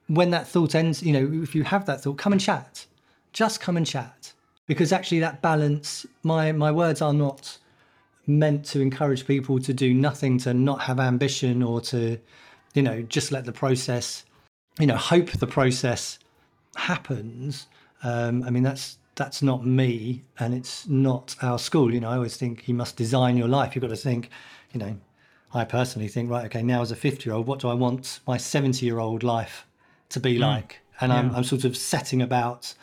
When 0.09 0.31
that 0.31 0.49
thought 0.49 0.75
ends, 0.75 1.03
you 1.03 1.13
know, 1.13 1.43
if 1.43 1.55
you 1.55 1.63
have 1.65 1.87
that 1.87 2.03
thought, 2.03 2.19
come 2.19 2.33
and 2.33 2.41
chat. 2.41 2.87
Just 3.33 3.61
come 3.61 3.77
and 3.77 3.87
chat. 3.87 4.33
Because 4.73 4.93
actually, 4.93 5.21
that 5.21 5.43
balance, 5.43 6.07
my, 6.23 6.53
my 6.53 6.71
words 6.73 7.03
are 7.03 7.13
not 7.13 7.59
meant 8.27 8.65
to 8.67 8.81
encourage 8.81 9.27
people 9.27 9.59
to 9.61 9.75
do 9.75 9.93
nothing, 9.93 10.39
to 10.39 10.55
not 10.55 10.83
have 10.83 11.01
ambition, 11.01 11.63
or 11.63 11.81
to, 11.81 12.19
you 12.75 12.83
know, 12.83 13.03
just 13.03 13.33
let 13.33 13.45
the 13.45 13.53
process, 13.53 14.25
you 14.79 14.87
know, 14.87 14.97
hope 14.97 15.31
the 15.33 15.47
process 15.47 16.19
happens. 16.77 17.67
Um, 18.03 18.43
I 18.45 18.51
mean, 18.51 18.63
that's 18.63 18.99
that's 19.15 19.43
not 19.43 19.67
me, 19.67 20.23
and 20.39 20.55
it's 20.55 20.89
not 20.89 21.37
our 21.43 21.59
school. 21.59 21.93
You 21.93 22.01
know, 22.01 22.09
I 22.09 22.15
always 22.15 22.37
think 22.37 22.67
you 22.67 22.75
must 22.75 22.97
design 22.97 23.37
your 23.37 23.49
life. 23.49 23.75
You've 23.75 23.83
got 23.83 23.91
to 23.91 23.97
think, 23.97 24.31
you 24.73 24.81
know, 24.81 24.97
I 25.53 25.65
personally 25.65 26.09
think, 26.09 26.31
right, 26.31 26.47
okay, 26.47 26.63
now 26.63 26.81
as 26.81 26.91
a 26.91 26.97
50 26.97 27.29
year 27.29 27.37
old, 27.37 27.47
what 27.47 27.59
do 27.59 27.69
I 27.69 27.75
want 27.75 28.21
my 28.27 28.39
70 28.39 28.85
year 28.87 28.99
old 28.99 29.23
life 29.23 29.67
to 30.11 30.21
be 30.21 30.37
mm. 30.37 30.41
like? 30.41 30.81
And 31.01 31.13
yeah. 31.13 31.19
I'm, 31.19 31.35
I'm 31.35 31.45
sort 31.45 31.65
of 31.65 31.77
setting 31.77 32.23
about 32.23 32.75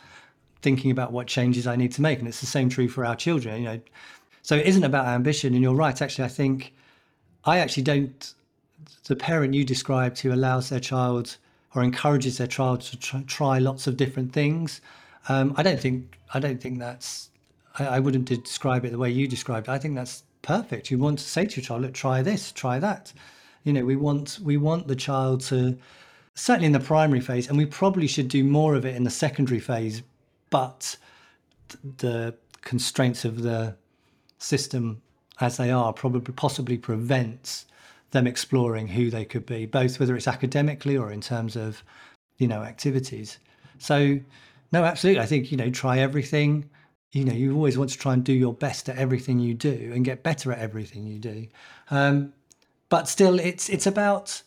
thinking 0.62 0.90
about 0.90 1.12
what 1.12 1.26
changes 1.26 1.66
I 1.66 1.76
need 1.76 1.92
to 1.92 2.02
make. 2.02 2.18
And 2.18 2.28
it's 2.28 2.40
the 2.40 2.46
same 2.46 2.68
true 2.68 2.88
for 2.88 3.04
our 3.04 3.16
children. 3.16 3.62
You 3.62 3.68
know, 3.68 3.80
so 4.42 4.56
it 4.56 4.66
isn't 4.66 4.84
about 4.84 5.06
ambition. 5.06 5.54
And 5.54 5.62
you're 5.62 5.74
right. 5.74 6.00
Actually, 6.00 6.24
I 6.24 6.28
think 6.28 6.74
I 7.44 7.58
actually 7.58 7.84
don't. 7.84 8.34
The 9.04 9.16
parent 9.16 9.54
you 9.54 9.64
described 9.64 10.18
who 10.20 10.32
allows 10.32 10.68
their 10.68 10.80
child 10.80 11.36
or 11.74 11.82
encourages 11.82 12.38
their 12.38 12.46
child 12.46 12.80
to 12.80 13.22
try, 13.24 13.58
lots 13.58 13.86
of 13.86 13.96
different 13.96 14.32
things. 14.32 14.80
Um, 15.28 15.54
I 15.56 15.62
don't 15.62 15.78
think 15.78 16.18
I 16.34 16.40
don't 16.40 16.60
think 16.60 16.78
that's. 16.78 17.30
I, 17.78 17.86
I, 17.86 17.98
wouldn't 18.00 18.24
describe 18.24 18.84
it 18.84 18.90
the 18.90 18.98
way 18.98 19.10
you 19.10 19.28
described 19.28 19.68
it. 19.68 19.70
I 19.70 19.78
think 19.78 19.94
that's 19.94 20.24
perfect. 20.42 20.90
You 20.90 20.98
want 20.98 21.18
to 21.18 21.24
say 21.24 21.46
to 21.46 21.60
your 21.60 21.64
child, 21.64 21.82
"Look, 21.82 21.94
try 21.94 22.22
this, 22.22 22.52
try 22.52 22.78
that." 22.78 23.12
You 23.64 23.72
know, 23.72 23.84
we 23.84 23.96
want 23.96 24.38
we 24.42 24.56
want 24.56 24.88
the 24.88 24.96
child 24.96 25.42
to 25.42 25.76
certainly 26.34 26.66
in 26.66 26.72
the 26.72 26.80
primary 26.80 27.20
phase, 27.20 27.48
and 27.48 27.58
we 27.58 27.66
probably 27.66 28.06
should 28.06 28.28
do 28.28 28.42
more 28.42 28.74
of 28.74 28.84
it 28.84 28.96
in 28.96 29.04
the 29.04 29.10
secondary 29.10 29.60
phase. 29.60 30.02
But 30.50 30.96
the 31.98 32.34
constraints 32.60 33.24
of 33.24 33.42
the 33.42 33.76
system 34.38 35.00
as 35.40 35.56
they 35.56 35.70
are 35.70 35.92
probably 35.92 36.34
possibly 36.34 36.76
prevents 36.76 37.66
them 38.10 38.26
exploring 38.26 38.88
who 38.88 39.10
they 39.10 39.24
could 39.24 39.46
be, 39.46 39.66
both 39.66 39.98
whether 39.98 40.16
it's 40.16 40.28
academically 40.28 40.96
or 40.96 41.12
in 41.12 41.20
terms 41.20 41.56
of, 41.56 41.82
you 42.38 42.48
know, 42.48 42.62
activities. 42.62 43.38
So, 43.78 44.18
no, 44.72 44.84
absolutely. 44.84 45.22
I 45.22 45.26
think, 45.26 45.50
you 45.50 45.56
know, 45.56 45.70
try 45.70 45.98
everything. 45.98 46.68
You 47.12 47.24
know, 47.24 47.32
you 47.32 47.54
always 47.54 47.78
want 47.78 47.90
to 47.90 47.98
try 47.98 48.12
and 48.12 48.24
do 48.24 48.32
your 48.32 48.52
best 48.52 48.88
at 48.88 48.96
everything 48.96 49.38
you 49.38 49.54
do 49.54 49.92
and 49.94 50.04
get 50.04 50.22
better 50.22 50.52
at 50.52 50.58
everything 50.58 51.06
you 51.06 51.18
do. 51.18 51.46
Um, 51.90 52.32
but 52.88 53.08
still, 53.08 53.38
it's 53.38 53.68
it's 53.68 53.86
about, 53.86 54.42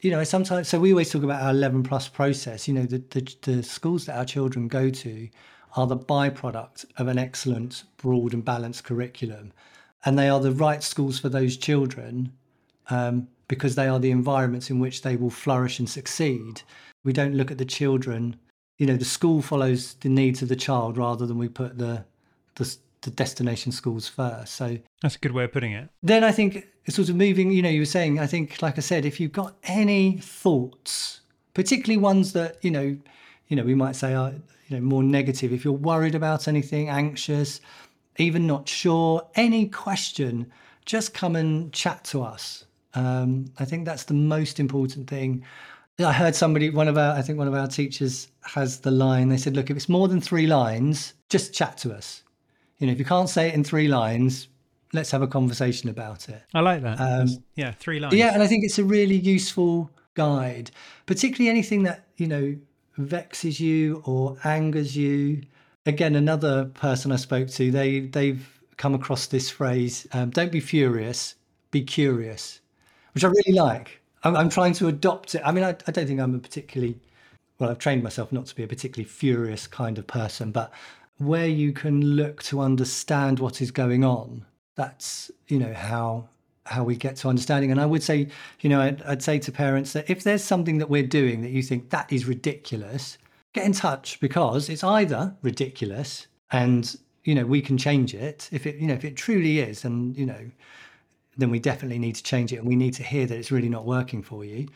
you 0.00 0.10
know, 0.10 0.24
sometimes. 0.24 0.68
So 0.68 0.78
we 0.80 0.92
always 0.92 1.10
talk 1.10 1.22
about 1.22 1.42
our 1.42 1.50
eleven 1.50 1.82
plus 1.82 2.08
process. 2.08 2.68
You 2.68 2.74
know, 2.74 2.86
the 2.86 3.02
the, 3.10 3.34
the 3.42 3.62
schools 3.62 4.06
that 4.06 4.16
our 4.16 4.24
children 4.24 4.68
go 4.68 4.90
to 4.90 5.28
are 5.76 5.86
the 5.86 5.96
byproduct 5.96 6.86
of 6.96 7.08
an 7.08 7.18
excellent, 7.18 7.84
broad, 7.98 8.32
and 8.32 8.44
balanced 8.44 8.84
curriculum. 8.84 9.52
And 10.04 10.18
they 10.18 10.28
are 10.28 10.40
the 10.40 10.52
right 10.52 10.82
schools 10.82 11.18
for 11.18 11.28
those 11.28 11.56
children 11.56 12.32
um, 12.88 13.28
because 13.48 13.74
they 13.74 13.88
are 13.88 13.98
the 13.98 14.10
environments 14.10 14.70
in 14.70 14.78
which 14.78 15.02
they 15.02 15.16
will 15.16 15.30
flourish 15.30 15.78
and 15.78 15.88
succeed. 15.88 16.62
We 17.04 17.12
don't 17.12 17.34
look 17.34 17.50
at 17.50 17.58
the 17.58 17.64
children, 17.64 18.36
you 18.78 18.86
know, 18.86 18.96
the 18.96 19.04
school 19.04 19.42
follows 19.42 19.94
the 19.94 20.08
needs 20.08 20.40
of 20.40 20.48
the 20.48 20.56
child 20.56 20.96
rather 20.96 21.26
than 21.26 21.36
we 21.36 21.48
put 21.48 21.78
the, 21.78 22.04
the, 22.54 22.76
the 23.02 23.10
destination 23.10 23.72
schools 23.72 24.08
first. 24.08 24.54
So 24.54 24.78
that's 25.02 25.16
a 25.16 25.18
good 25.18 25.32
way 25.32 25.44
of 25.44 25.52
putting 25.52 25.72
it. 25.72 25.88
Then 26.02 26.24
I 26.24 26.32
think 26.32 26.66
sort 26.88 27.08
of 27.08 27.16
moving, 27.16 27.50
you 27.50 27.62
know, 27.62 27.68
you 27.68 27.80
were 27.80 27.86
saying, 27.86 28.18
I 28.18 28.26
think, 28.26 28.60
like 28.62 28.78
I 28.78 28.80
said, 28.80 29.04
if 29.04 29.20
you've 29.20 29.32
got 29.32 29.56
any 29.64 30.18
thoughts, 30.18 31.20
particularly 31.54 31.98
ones 31.98 32.32
that, 32.32 32.62
you 32.64 32.70
know, 32.70 32.96
you 33.48 33.56
know, 33.56 33.64
we 33.64 33.74
might 33.74 33.96
say 33.96 34.14
are 34.14 34.32
you 34.68 34.76
know 34.76 34.82
more 34.82 35.02
negative. 35.02 35.52
If 35.52 35.64
you're 35.64 35.72
worried 35.72 36.14
about 36.14 36.48
anything, 36.48 36.88
anxious, 36.88 37.60
even 38.18 38.46
not 38.46 38.68
sure, 38.68 39.26
any 39.34 39.68
question, 39.68 40.50
just 40.84 41.14
come 41.14 41.36
and 41.36 41.72
chat 41.72 42.04
to 42.04 42.22
us. 42.22 42.64
Um, 42.94 43.46
I 43.58 43.64
think 43.64 43.84
that's 43.84 44.04
the 44.04 44.14
most 44.14 44.60
important 44.60 45.08
thing. 45.08 45.44
I 45.98 46.12
heard 46.12 46.36
somebody, 46.36 46.70
one 46.70 46.86
of 46.86 46.96
our, 46.96 47.16
I 47.16 47.22
think 47.22 47.38
one 47.38 47.48
of 47.48 47.54
our 47.54 47.66
teachers 47.66 48.28
has 48.42 48.80
the 48.80 48.90
line. 48.90 49.30
They 49.30 49.36
said, 49.36 49.56
"Look, 49.56 49.70
if 49.70 49.76
it's 49.76 49.88
more 49.88 50.06
than 50.06 50.20
three 50.20 50.46
lines, 50.46 51.14
just 51.28 51.52
chat 51.52 51.76
to 51.78 51.92
us. 51.92 52.22
You 52.78 52.86
know, 52.86 52.92
if 52.92 52.98
you 52.98 53.04
can't 53.04 53.28
say 53.28 53.48
it 53.48 53.54
in 53.54 53.64
three 53.64 53.88
lines, 53.88 54.48
let's 54.92 55.10
have 55.10 55.22
a 55.22 55.26
conversation 55.26 55.88
about 55.88 56.28
it." 56.28 56.42
I 56.54 56.60
like 56.60 56.82
that. 56.82 57.00
Um, 57.00 57.28
yeah, 57.54 57.72
three 57.72 58.00
lines. 58.00 58.14
Yeah, 58.14 58.32
and 58.32 58.42
I 58.42 58.46
think 58.46 58.64
it's 58.64 58.78
a 58.78 58.84
really 58.84 59.16
useful 59.16 59.90
guide, 60.14 60.70
particularly 61.06 61.48
anything 61.48 61.84
that 61.84 62.06
you 62.16 62.26
know 62.26 62.56
vexes 62.98 63.60
you 63.60 64.02
or 64.04 64.36
angers 64.44 64.96
you. 64.96 65.42
Again, 65.86 66.16
another 66.16 66.66
person 66.66 67.12
I 67.12 67.16
spoke 67.16 67.48
to, 67.48 67.70
they 67.70 68.00
they've 68.00 68.46
come 68.76 68.94
across 68.94 69.26
this 69.26 69.50
phrase: 69.50 70.06
um, 70.12 70.30
"Don't 70.30 70.52
be 70.52 70.60
furious, 70.60 71.34
be 71.70 71.82
curious," 71.82 72.60
which 73.14 73.24
I 73.24 73.28
really 73.28 73.52
like. 73.52 74.00
I'm, 74.24 74.36
I'm 74.36 74.48
trying 74.48 74.72
to 74.74 74.88
adopt 74.88 75.34
it. 75.34 75.42
I 75.44 75.52
mean, 75.52 75.64
I, 75.64 75.70
I 75.86 75.92
don't 75.92 76.06
think 76.06 76.20
I'm 76.20 76.34
a 76.34 76.38
particularly 76.38 76.98
well. 77.58 77.70
I've 77.70 77.78
trained 77.78 78.02
myself 78.02 78.32
not 78.32 78.46
to 78.46 78.54
be 78.54 78.62
a 78.62 78.66
particularly 78.66 79.08
furious 79.08 79.66
kind 79.66 79.98
of 79.98 80.06
person, 80.06 80.50
but 80.50 80.72
where 81.18 81.46
you 81.46 81.72
can 81.72 82.00
look 82.00 82.42
to 82.44 82.60
understand 82.60 83.40
what 83.40 83.60
is 83.60 83.70
going 83.70 84.04
on, 84.04 84.44
that's 84.78 85.30
you 85.48 85.58
know 85.58 85.74
how 85.74 86.28
how 86.64 86.84
we 86.84 86.96
get 86.96 87.16
to 87.16 87.28
understanding. 87.28 87.70
And 87.70 87.80
I 87.80 87.86
would 87.86 88.02
say, 88.02 88.28
you 88.60 88.70
know, 88.70 88.80
I'd, 88.80 89.02
I'd, 89.02 89.22
say 89.22 89.38
to 89.38 89.50
parents 89.50 89.94
that 89.94 90.08
if 90.08 90.22
there's 90.22 90.44
something 90.44 90.78
that 90.78 90.90
we're 90.90 91.06
doing 91.06 91.40
that 91.40 91.50
you 91.50 91.62
think 91.62 91.90
that 91.90 92.12
is 92.12 92.26
ridiculous, 92.26 93.18
get 93.54 93.64
in 93.64 93.72
touch 93.72 94.20
because 94.20 94.68
it's 94.68 94.84
either 94.84 95.34
ridiculous 95.42 96.26
and 96.52 96.96
you 97.24 97.34
know 97.34 97.44
we 97.44 97.60
can 97.60 97.76
change 97.76 98.14
it 98.14 98.48
if 98.52 98.66
it 98.66 98.76
you 98.76 98.86
know 98.86 98.94
if 98.94 99.04
it 99.04 99.16
truly 99.16 99.58
is 99.58 99.84
and 99.84 100.16
you 100.16 100.24
know 100.24 100.50
then 101.36 101.50
we 101.50 101.58
definitely 101.58 101.98
need 101.98 102.14
to 102.14 102.22
change 102.22 102.52
it 102.52 102.56
and 102.56 102.66
we 102.66 102.76
need 102.76 102.94
to 102.94 103.02
hear 103.02 103.26
that 103.26 103.36
it's 103.36 103.50
really 103.50 103.68
not 103.68 103.84
working 103.84 104.22
for 104.22 104.44
you 104.44 104.66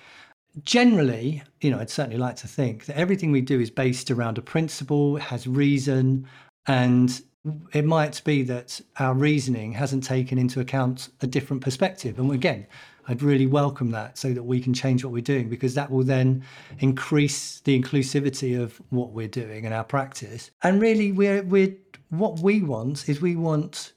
generally 0.65 1.43
you 1.61 1.71
know 1.71 1.79
i'd 1.79 1.89
certainly 1.89 2.19
like 2.19 2.37
to 2.37 2.47
think 2.47 2.85
that 2.85 2.97
everything 2.97 3.33
we 3.33 3.41
do 3.41 3.59
is 3.59 3.71
based 3.71 4.11
around 4.11 4.37
a 4.37 4.43
principle 4.43 5.17
has 5.17 5.47
reason 5.47 6.27
and 6.67 7.23
it 7.73 7.85
might 7.85 8.23
be 8.25 8.43
that 8.45 8.81
our 8.99 9.15
reasoning 9.15 9.73
hasn't 9.73 10.05
taken 10.05 10.39
into 10.39 10.61
account 10.61 11.09
a 11.21 11.27
different 11.27 11.63
perspective. 11.63 12.19
And 12.19 12.31
again, 12.33 12.67
I'd 13.09 13.23
really 13.23 13.47
welcome 13.47 13.91
that 13.91 14.17
so 14.17 14.33
that 14.33 14.45
we 14.45 14.61
can 14.61 14.73
change 14.73 15.05
what 15.05 15.13
we're 15.13 15.23
doing 15.23 15.49
because 15.49 15.75
that 15.75 15.91
will 15.91 16.05
then 16.05 16.45
increase 16.79 17.61
the 17.61 17.81
inclusivity 17.81 18.61
of 18.61 18.81
what 18.91 19.11
we're 19.11 19.27
doing 19.27 19.65
and 19.65 19.75
our 19.75 19.83
practice. 19.83 20.53
And 20.63 20.81
really, 20.81 21.11
we're, 21.11 21.43
we're 21.43 21.75
what 22.11 22.39
we 22.39 22.63
want 22.63 23.09
is 23.09 23.21
we 23.21 23.35
want 23.35 23.93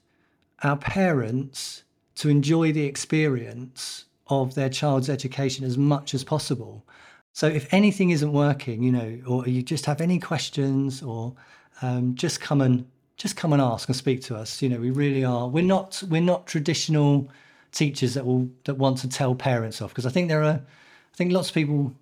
our 0.62 0.76
parents 0.76 1.84
to 2.16 2.28
enjoy 2.28 2.72
the 2.72 2.84
experience 2.84 4.06
of 4.28 4.54
their 4.54 4.70
child's 4.70 5.08
education 5.08 5.64
as 5.64 5.78
much 5.78 6.14
as 6.14 6.24
possible. 6.24 6.84
So 7.32 7.46
if 7.46 7.72
anything 7.72 8.10
isn't 8.10 8.32
working, 8.32 8.82
you 8.82 8.90
know, 8.90 9.20
or 9.26 9.46
you 9.46 9.62
just 9.62 9.86
have 9.86 10.00
any 10.00 10.18
questions 10.18 11.02
or 11.02 11.34
um, 11.82 12.14
just 12.14 12.40
come 12.40 12.62
and 12.62 12.86
just 13.16 13.36
come 13.36 13.52
and 13.52 13.62
ask 13.62 13.88
and 13.88 13.96
speak 13.96 14.22
to 14.22 14.36
us. 14.36 14.60
You 14.60 14.68
know, 14.68 14.78
we 14.78 14.90
really 14.90 15.24
are. 15.24 15.48
We're 15.48 15.64
not 15.64 16.02
we're 16.08 16.20
not 16.20 16.46
traditional 16.46 17.30
teachers 17.72 18.14
that 18.14 18.24
will 18.24 18.48
that 18.64 18.76
want 18.76 18.98
to 18.98 19.08
tell 19.08 19.34
parents 19.34 19.82
off 19.82 19.90
because 19.90 20.06
I 20.06 20.10
think 20.10 20.28
there 20.28 20.42
are 20.42 20.60
I 20.60 21.16
think 21.16 21.32
lots 21.32 21.48
of 21.48 21.54
people 21.54 21.94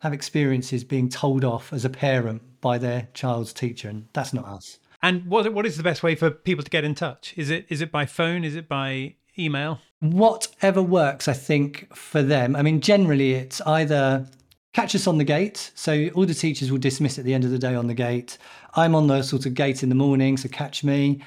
have 0.00 0.12
experiences 0.12 0.84
being 0.84 1.08
told 1.08 1.44
off 1.44 1.72
as 1.72 1.84
a 1.84 1.90
parent 1.90 2.42
by 2.60 2.78
their 2.78 3.08
child's 3.14 3.52
teacher 3.52 3.88
and 3.88 4.08
that's 4.12 4.32
not 4.32 4.44
us. 4.44 4.78
And 5.02 5.26
what 5.26 5.52
what 5.52 5.66
is 5.66 5.76
the 5.76 5.82
best 5.82 6.02
way 6.02 6.14
for 6.14 6.30
people 6.30 6.64
to 6.64 6.70
get 6.70 6.84
in 6.84 6.94
touch? 6.94 7.34
Is 7.36 7.50
it 7.50 7.66
is 7.68 7.80
it 7.80 7.90
by 7.90 8.06
phone? 8.06 8.44
Is 8.44 8.54
it 8.54 8.68
by 8.68 9.14
email? 9.38 9.80
Whatever 10.00 10.82
works, 10.82 11.28
I 11.28 11.32
think, 11.32 11.94
for 11.94 12.22
them. 12.22 12.56
I 12.56 12.62
mean, 12.62 12.80
generally, 12.80 13.34
it's 13.34 13.60
either 13.60 14.26
catch 14.72 14.94
us 14.94 15.06
on 15.06 15.18
the 15.18 15.24
gate. 15.24 15.70
So 15.74 16.08
all 16.14 16.26
the 16.26 16.34
teachers 16.34 16.70
will 16.70 16.78
dismiss 16.78 17.18
at 17.18 17.24
the 17.24 17.34
end 17.34 17.44
of 17.44 17.50
the 17.50 17.58
day 17.58 17.74
on 17.74 17.86
the 17.86 17.94
gate. 17.94 18.38
I'm 18.74 18.94
on 18.94 19.06
the 19.06 19.22
sort 19.22 19.46
of 19.46 19.54
gate 19.54 19.82
in 19.82 19.88
the 19.88 19.94
morning, 19.94 20.36
so 20.36 20.48
catch 20.48 20.82
me. 20.82 21.22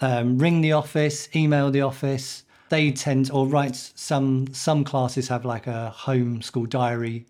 Um, 0.00 0.38
ring 0.38 0.60
the 0.60 0.72
office, 0.72 1.28
email 1.34 1.70
the 1.70 1.82
office. 1.82 2.44
They 2.68 2.90
tend 2.92 3.30
or 3.30 3.46
write 3.46 3.76
some 3.76 4.46
some 4.54 4.84
classes 4.84 5.28
have 5.28 5.44
like 5.44 5.66
a 5.66 5.90
home 5.90 6.40
school 6.40 6.66
diary, 6.66 7.26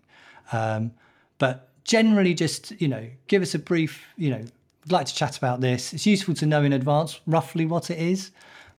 um, 0.51 0.91
but 1.39 1.69
generally 1.83 2.33
just 2.33 2.79
you 2.79 2.87
know 2.87 3.07
give 3.27 3.41
us 3.41 3.55
a 3.55 3.59
brief 3.59 4.05
you 4.17 4.29
know 4.29 4.45
I'd 4.85 4.91
like 4.91 5.07
to 5.07 5.15
chat 5.15 5.37
about 5.37 5.59
this. 5.59 5.93
It's 5.93 6.05
useful 6.05 6.35
to 6.35 6.45
know 6.45 6.63
in 6.63 6.73
advance 6.73 7.19
roughly 7.25 7.65
what 7.65 7.89
it 7.89 7.97
is, 7.97 8.31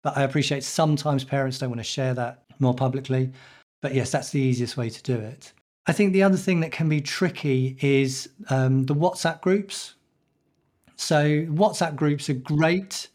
but 0.02 0.16
I 0.16 0.22
appreciate 0.22 0.62
sometimes 0.62 1.24
parents 1.24 1.58
don't 1.58 1.70
want 1.70 1.80
to 1.80 1.84
share 1.84 2.14
that 2.14 2.44
more 2.60 2.74
publicly. 2.74 3.32
But 3.80 3.94
yes, 3.94 4.10
that's 4.12 4.30
the 4.30 4.40
easiest 4.40 4.76
way 4.76 4.88
to 4.88 5.02
do 5.02 5.16
it. 5.16 5.52
I 5.86 5.92
think 5.92 6.12
the 6.12 6.22
other 6.22 6.36
thing 6.36 6.60
that 6.60 6.70
can 6.70 6.88
be 6.88 7.00
tricky 7.00 7.76
is 7.80 8.28
um, 8.50 8.84
the 8.84 8.94
WhatsApp 8.94 9.40
groups. 9.40 9.94
So 10.96 11.44
WhatsApp 11.46 11.96
groups 11.96 12.30
are 12.30 12.34
great. 12.34 13.08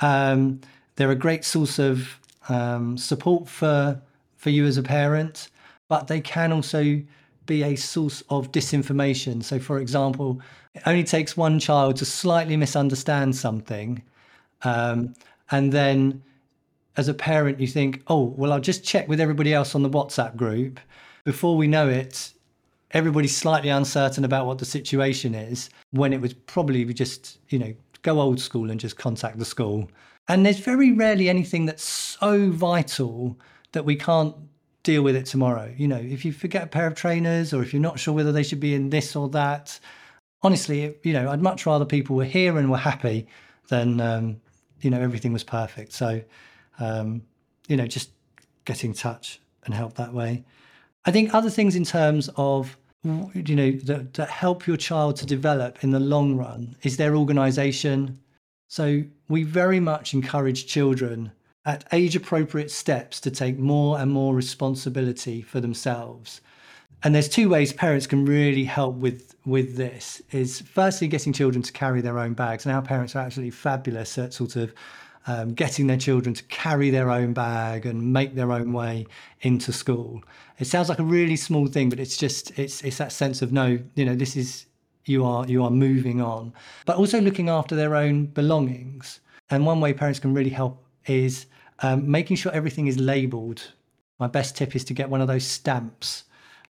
Um, 0.00 0.60
they're 0.96 1.10
a 1.10 1.16
great 1.16 1.44
source 1.44 1.78
of 1.78 2.18
um, 2.48 2.96
support 2.96 3.48
for 3.48 4.00
for 4.36 4.50
you 4.50 4.66
as 4.66 4.76
a 4.76 4.82
parent, 4.82 5.48
but 5.88 6.08
they 6.08 6.20
can 6.20 6.52
also 6.52 7.00
be 7.46 7.62
a 7.62 7.76
source 7.76 8.22
of 8.28 8.50
disinformation. 8.50 9.42
So, 9.42 9.60
for 9.60 9.78
example, 9.78 10.40
it 10.74 10.82
only 10.84 11.04
takes 11.04 11.36
one 11.36 11.60
child 11.60 11.96
to 11.96 12.04
slightly 12.04 12.56
misunderstand 12.56 13.36
something, 13.36 14.02
um, 14.62 15.14
and 15.50 15.72
then 15.72 16.22
as 16.96 17.08
a 17.08 17.14
parent, 17.14 17.60
you 17.60 17.66
think, 17.66 18.02
oh, 18.08 18.34
well, 18.36 18.52
I'll 18.52 18.60
just 18.60 18.84
check 18.84 19.08
with 19.08 19.20
everybody 19.20 19.54
else 19.54 19.74
on 19.74 19.82
the 19.82 19.90
WhatsApp 19.90 20.36
group. 20.36 20.78
Before 21.24 21.56
we 21.56 21.66
know 21.68 21.88
it, 21.88 22.32
everybody's 22.90 23.36
slightly 23.36 23.68
uncertain 23.68 24.24
about 24.24 24.46
what 24.46 24.58
the 24.58 24.64
situation 24.64 25.34
is 25.34 25.70
when 25.92 26.12
it 26.12 26.20
was 26.20 26.34
probably 26.34 26.84
just, 26.92 27.38
you 27.48 27.58
know, 27.58 27.74
go 28.02 28.20
old 28.20 28.40
school 28.40 28.70
and 28.70 28.80
just 28.80 28.96
contact 28.96 29.38
the 29.38 29.44
school. 29.44 29.88
And 30.28 30.44
there's 30.44 30.58
very 30.58 30.92
rarely 30.92 31.28
anything 31.28 31.66
that's 31.66 31.84
so 31.84 32.50
vital 32.50 33.38
that 33.72 33.84
we 33.84 33.96
can't 33.96 34.34
deal 34.82 35.02
with 35.02 35.16
it 35.16 35.26
tomorrow. 35.26 35.72
You 35.76 35.88
know, 35.88 35.96
if 35.96 36.24
you 36.24 36.32
forget 36.32 36.64
a 36.64 36.66
pair 36.66 36.86
of 36.86 36.94
trainers 36.94 37.52
or 37.52 37.62
if 37.62 37.72
you're 37.72 37.82
not 37.82 37.98
sure 37.98 38.14
whether 38.14 38.32
they 38.32 38.42
should 38.42 38.60
be 38.60 38.74
in 38.74 38.90
this 38.90 39.14
or 39.14 39.28
that, 39.30 39.78
honestly, 40.42 40.94
you 41.02 41.12
know, 41.12 41.30
I'd 41.30 41.40
much 41.40 41.66
rather 41.66 41.84
people 41.84 42.16
were 42.16 42.24
here 42.24 42.58
and 42.58 42.70
were 42.70 42.76
happy 42.76 43.26
than, 43.68 44.00
um, 44.00 44.40
you 44.80 44.90
know, 44.90 45.00
everything 45.00 45.32
was 45.32 45.44
perfect. 45.44 45.92
So, 45.92 46.20
um, 46.80 47.22
you 47.68 47.76
know, 47.76 47.86
just 47.86 48.10
get 48.64 48.84
in 48.84 48.92
touch 48.92 49.40
and 49.64 49.74
help 49.74 49.94
that 49.94 50.12
way. 50.12 50.44
I 51.04 51.10
think 51.10 51.34
other 51.34 51.50
things 51.50 51.74
in 51.74 51.84
terms 51.84 52.30
of 52.36 52.76
you 53.04 53.56
know 53.56 53.72
that, 53.72 54.14
that 54.14 54.28
help 54.28 54.66
your 54.66 54.76
child 54.76 55.16
to 55.16 55.26
develop 55.26 55.82
in 55.82 55.90
the 55.90 55.98
long 55.98 56.36
run 56.36 56.76
is 56.82 56.96
their 56.96 57.16
organization. 57.16 58.20
So 58.68 59.02
we 59.28 59.42
very 59.42 59.80
much 59.80 60.14
encourage 60.14 60.66
children 60.66 61.32
at 61.64 61.84
age 61.92 62.14
appropriate 62.16 62.70
steps 62.70 63.20
to 63.20 63.30
take 63.30 63.58
more 63.58 63.98
and 63.98 64.10
more 64.10 64.34
responsibility 64.34 65.42
for 65.42 65.60
themselves. 65.60 66.40
And 67.02 67.14
there's 67.14 67.28
two 67.28 67.48
ways 67.48 67.72
parents 67.72 68.06
can 68.06 68.24
really 68.24 68.64
help 68.64 68.94
with 68.96 69.34
with 69.44 69.76
this 69.76 70.22
is 70.30 70.60
firstly 70.60 71.08
getting 71.08 71.32
children 71.32 71.62
to 71.62 71.72
carry 71.72 72.00
their 72.00 72.20
own 72.20 72.34
bags. 72.34 72.64
And 72.64 72.74
our 72.74 72.82
parents 72.82 73.16
are 73.16 73.24
absolutely 73.24 73.50
fabulous 73.50 74.16
at 74.18 74.32
sort 74.32 74.54
of 74.54 74.72
um, 75.26 75.54
getting 75.54 75.86
their 75.86 75.96
children 75.96 76.34
to 76.34 76.42
carry 76.44 76.90
their 76.90 77.10
own 77.10 77.32
bag 77.32 77.86
and 77.86 78.12
make 78.12 78.34
their 78.34 78.52
own 78.52 78.72
way 78.72 79.06
into 79.42 79.72
school. 79.72 80.22
It 80.58 80.66
sounds 80.66 80.88
like 80.88 80.98
a 80.98 81.04
really 81.04 81.36
small 81.36 81.66
thing, 81.66 81.88
but 81.88 82.00
it's 82.00 82.16
just 82.16 82.58
it's 82.58 82.82
it's 82.82 82.98
that 82.98 83.12
sense 83.12 83.42
of 83.42 83.52
no, 83.52 83.78
you 83.94 84.04
know, 84.04 84.14
this 84.14 84.36
is 84.36 84.66
you 85.04 85.24
are 85.24 85.46
you 85.46 85.62
are 85.64 85.70
moving 85.70 86.20
on, 86.20 86.52
but 86.86 86.96
also 86.96 87.20
looking 87.20 87.48
after 87.48 87.74
their 87.74 87.94
own 87.94 88.26
belongings. 88.26 89.20
And 89.50 89.66
one 89.66 89.80
way 89.80 89.92
parents 89.92 90.18
can 90.18 90.34
really 90.34 90.50
help 90.50 90.84
is 91.06 91.46
um, 91.80 92.10
making 92.10 92.36
sure 92.36 92.52
everything 92.52 92.86
is 92.86 92.98
labelled. 92.98 93.72
My 94.18 94.28
best 94.28 94.56
tip 94.56 94.76
is 94.76 94.84
to 94.84 94.94
get 94.94 95.10
one 95.10 95.20
of 95.20 95.28
those 95.28 95.44
stamps, 95.44 96.24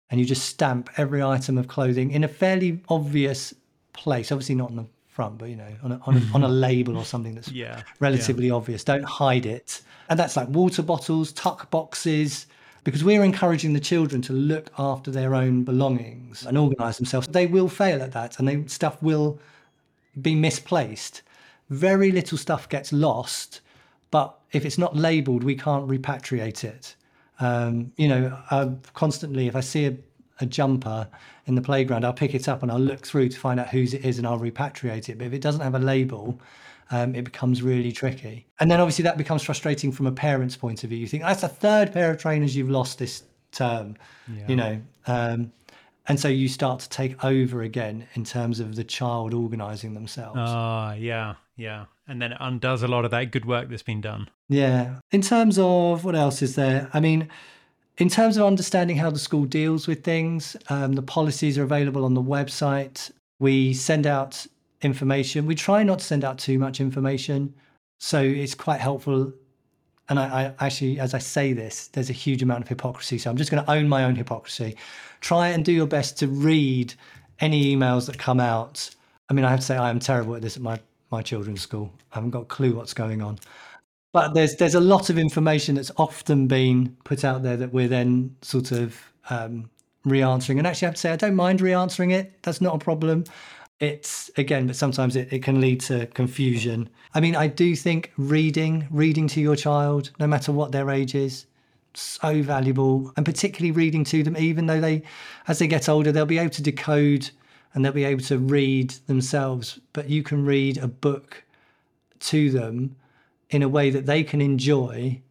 and 0.10 0.20
you 0.20 0.26
just 0.26 0.46
stamp 0.46 0.90
every 0.98 1.24
item 1.24 1.58
of 1.58 1.68
clothing 1.68 2.12
in 2.12 2.24
a 2.24 2.28
fairly 2.28 2.82
obvious 2.90 3.54
place. 3.94 4.32
Obviously, 4.32 4.56
not 4.56 4.70
on 4.70 4.76
the 4.78 4.86
front, 5.18 5.40
but 5.40 5.50
you 5.50 5.56
know, 5.56 5.74
on 5.82 5.92
a, 5.94 6.00
on 6.06 6.16
a, 6.16 6.22
on 6.36 6.44
a 6.44 6.48
label 6.48 6.96
or 6.96 7.04
something 7.04 7.34
that's 7.34 7.52
yeah, 7.52 7.82
relatively 8.00 8.50
yeah. 8.50 8.54
obvious. 8.54 8.84
Don't 8.84 9.04
hide 9.04 9.48
it. 9.48 9.82
And 10.10 10.20
that's 10.20 10.38
like 10.38 10.48
water 10.50 10.84
bottles, 10.84 11.32
tuck 11.32 11.72
boxes, 11.72 12.46
because 12.84 13.04
we're 13.04 13.24
encouraging 13.24 13.74
the 13.74 13.80
children 13.80 14.22
to 14.22 14.34
look 14.34 14.70
after 14.78 15.10
their 15.10 15.34
own 15.34 15.64
belongings 15.64 16.46
and 16.46 16.56
organize 16.56 16.98
themselves. 16.98 17.28
They 17.28 17.48
will 17.48 17.68
fail 17.68 18.00
at 18.04 18.12
that 18.12 18.38
and 18.38 18.48
they, 18.48 18.68
stuff 18.68 19.02
will 19.02 19.40
be 20.22 20.36
misplaced. 20.36 21.24
Very 21.72 22.12
little 22.12 22.38
stuff 22.38 22.70
gets 22.70 22.94
lost, 22.94 23.62
but 24.12 24.38
if 24.52 24.66
it's 24.66 24.78
not 24.78 24.96
labeled, 24.96 25.44
we 25.44 25.56
can't 25.56 25.88
repatriate 25.88 26.64
it. 26.64 26.96
Um, 27.40 27.92
you 27.98 28.08
know, 28.08 28.38
uh, 28.52 28.70
constantly, 28.94 29.48
if 29.48 29.56
I 29.56 29.62
see 29.62 29.88
a 29.88 29.98
a 30.40 30.46
jumper 30.46 31.08
in 31.46 31.56
the 31.56 31.62
playground, 31.62 32.06
I'll 32.06 32.14
pick 32.14 32.34
it 32.34 32.48
up 32.48 32.64
and 32.64 32.72
I'll 32.72 32.80
look 32.80 33.06
through 33.06 33.30
to 33.30 33.40
find 33.40 33.60
out 33.60 33.70
whose 33.70 33.94
it 33.94 34.06
is 34.06 34.18
and 34.18 34.28
I'll 34.28 34.40
repatriate 34.40 35.10
it. 35.10 35.18
But 35.18 35.28
if 35.28 35.34
it 35.34 35.42
doesn't 35.42 35.62
have 35.62 35.76
a 35.76 35.80
label, 35.80 36.40
um, 36.92 37.16
it 37.16 37.24
becomes 37.24 37.62
really 37.62 37.92
tricky. 37.92 38.46
And 38.60 38.70
then 38.72 38.80
obviously 38.80 39.04
that 39.04 39.18
becomes 39.18 39.44
frustrating 39.44 39.92
from 39.92 40.08
a 40.08 40.12
parent's 40.12 40.56
point 40.56 40.84
of 40.84 40.90
view. 40.90 41.00
You 41.00 41.08
think 41.08 41.24
that's 41.24 41.44
a 41.44 41.48
third 41.48 41.92
pair 41.92 42.12
of 42.12 42.18
trainers 42.18 42.56
you've 42.56 42.70
lost 42.70 43.00
this 43.00 43.24
term, 43.52 43.98
yeah. 44.34 44.48
you 44.48 44.56
know. 44.56 44.82
Um, 45.06 45.52
and 46.08 46.20
so 46.20 46.30
you 46.30 46.48
start 46.48 46.80
to 46.82 46.90
take 46.90 47.24
over 47.24 47.62
again 47.62 48.08
in 48.14 48.24
terms 48.24 48.60
of 48.62 48.76
the 48.76 48.84
child 48.84 49.34
organizing 49.34 49.94
themselves. 49.94 50.40
Ah, 50.40 50.94
yeah, 50.94 51.36
yeah. 51.58 51.86
And 52.08 52.22
then 52.22 52.32
it 52.32 52.38
undoes 52.40 52.82
a 52.82 52.88
lot 52.88 53.04
of 53.04 53.12
that 53.12 53.32
good 53.32 53.46
work 53.46 53.70
that's 53.70 53.84
been 53.84 54.00
done. 54.00 54.30
Yeah. 54.48 55.00
In 55.12 55.22
terms 55.22 55.60
of 55.60 56.06
what 56.06 56.16
else 56.16 56.42
is 56.42 56.56
there? 56.56 56.90
I 56.94 57.02
mean, 57.02 57.28
in 57.98 58.10
terms 58.10 58.38
of 58.38 58.46
understanding 58.46 58.98
how 58.98 59.10
the 59.10 59.20
school 59.20 59.46
deals 59.46 59.88
with 59.88 60.04
things, 60.04 60.56
um, 60.70 60.94
the 60.94 61.02
policies 61.02 61.58
are 61.58 61.64
available 61.64 62.06
on 62.06 62.14
the 62.14 62.22
website. 62.22 63.12
We 63.40 63.74
send 63.74 64.06
out 64.06 64.46
information. 64.82 65.48
We 65.48 65.56
try 65.56 65.84
not 65.84 66.00
to 66.00 66.06
send 66.06 66.24
out 66.24 66.38
too 66.38 66.60
much 66.60 66.80
information. 66.80 67.54
So 68.00 68.22
it's 68.22 68.54
quite 68.54 68.80
helpful. 68.80 69.34
And 70.10 70.20
I, 70.20 70.54
I 70.60 70.66
actually, 70.66 71.00
as 71.00 71.16
I 71.16 71.18
say 71.18 71.54
this, 71.54 71.88
there's 71.88 72.12
a 72.12 72.14
huge 72.14 72.44
amount 72.44 72.64
of 72.64 72.68
hypocrisy. 72.68 73.18
So 73.18 73.32
I'm 73.32 73.38
just 73.38 73.50
going 73.50 73.64
to 73.64 73.72
own 73.72 73.90
my 73.90 74.04
own 74.04 74.16
hypocrisy. 74.16 74.78
Try 75.22 75.50
and 75.50 75.66
do 75.66 75.72
your 75.72 75.88
best 75.88 76.20
to 76.20 76.28
read 76.28 76.94
any 77.40 77.76
emails 77.76 78.06
that 78.06 78.20
come 78.20 78.40
out. 78.40 78.90
I 79.30 79.34
mean, 79.34 79.44
I 79.44 79.50
have 79.50 79.60
to 79.60 79.66
say, 79.66 79.76
I 79.76 79.90
am 79.90 80.00
terrible 80.00 80.36
at 80.36 80.44
this 80.44 80.56
at 80.56 80.62
my, 80.62 80.80
my 81.10 81.24
children's 81.24 81.62
school. 81.62 81.92
I 82.12 82.16
haven't 82.16 82.30
got 82.30 82.42
a 82.44 82.46
clue 82.46 82.76
what's 82.76 82.94
going 82.94 83.24
on 83.24 83.40
but 84.18 84.34
there's 84.34 84.56
there's 84.56 84.74
a 84.74 84.80
lot 84.80 85.12
of 85.12 85.20
information 85.20 85.76
that's 85.76 85.92
often 85.98 86.48
been 86.48 86.98
put 87.04 87.24
out 87.24 87.44
there 87.44 87.56
that 87.56 87.72
we're 87.72 87.88
then 87.88 88.36
sort 88.42 88.72
of 88.72 89.00
um, 89.30 89.70
re-answering. 90.06 90.58
And 90.58 90.66
actually, 90.66 90.88
I 90.88 90.90
have 90.90 90.96
to 90.96 91.02
say, 91.02 91.12
I 91.12 91.16
don't 91.18 91.36
mind 91.36 91.62
re-answering 91.62 92.10
it. 92.10 92.42
That's 92.42 92.60
not 92.60 92.74
a 92.74 92.80
problem. 92.80 93.26
It's 93.80 94.32
again, 94.36 94.66
but 94.66 94.76
sometimes 94.76 95.16
it, 95.16 95.32
it 95.32 95.44
can 95.44 95.62
lead 95.62 95.82
to 95.82 96.08
confusion. 96.08 96.90
I 97.14 97.20
mean, 97.20 97.36
I 97.36 97.46
do 97.46 97.76
think 97.76 98.12
reading, 98.18 98.88
reading 98.90 99.28
to 99.28 99.40
your 99.40 99.56
child, 99.56 100.10
no 100.20 100.26
matter 100.26 100.52
what 100.52 100.72
their 100.72 100.90
age 100.90 101.14
is, 101.14 101.46
so 101.94 102.42
valuable, 102.42 103.14
and 103.18 103.24
particularly 103.24 103.70
reading 103.72 104.04
to 104.06 104.24
them, 104.24 104.36
even 104.36 104.66
though 104.66 104.82
they, 104.82 105.04
as 105.48 105.60
they 105.60 105.68
get 105.68 105.88
older, 105.88 106.12
they'll 106.12 106.26
be 106.26 106.40
able 106.40 106.56
to 106.56 106.64
decode 106.64 107.30
and 107.76 107.86
they'll 107.86 107.92
be 107.92 108.04
able 108.04 108.24
to 108.24 108.40
read 108.40 108.96
themselves. 109.06 109.80
But 109.94 110.10
you 110.10 110.24
can 110.24 110.44
read 110.44 110.80
a 110.80 110.88
book 110.88 111.44
to 112.22 112.50
them 112.50 112.96
in 113.50 113.64
a 113.64 113.70
way 113.70 113.90
that 113.90 114.06
they 114.06 114.24
can 114.24 114.42
enjoy 114.42 115.22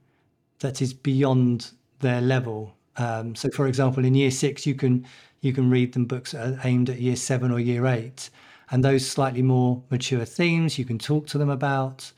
that 0.61 0.81
is 0.81 0.95
beyond 0.95 1.71
their 2.01 2.21
level. 2.21 2.75
Um, 2.97 3.35
so, 3.35 3.51
for 3.51 3.67
example, 3.67 4.05
in 4.05 4.15
year 4.15 4.31
six, 4.31 4.67
you 4.67 4.75
can 4.75 5.07
you 5.41 5.53
can 5.53 5.71
read 5.71 5.93
them 5.93 6.07
books 6.07 6.35
aimed 6.65 6.91
at 6.91 7.01
year 7.01 7.17
seven 7.17 7.51
or 7.51 7.61
year 7.61 7.87
eight, 7.87 8.31
and 8.71 8.85
those 8.85 9.07
slightly 9.07 9.43
more 9.43 9.83
mature 9.91 10.25
themes 10.25 10.79
you 10.79 10.85
can 10.85 10.99
talk 10.99 11.27
to 11.29 11.39
them 11.39 11.51
about, 11.51 12.11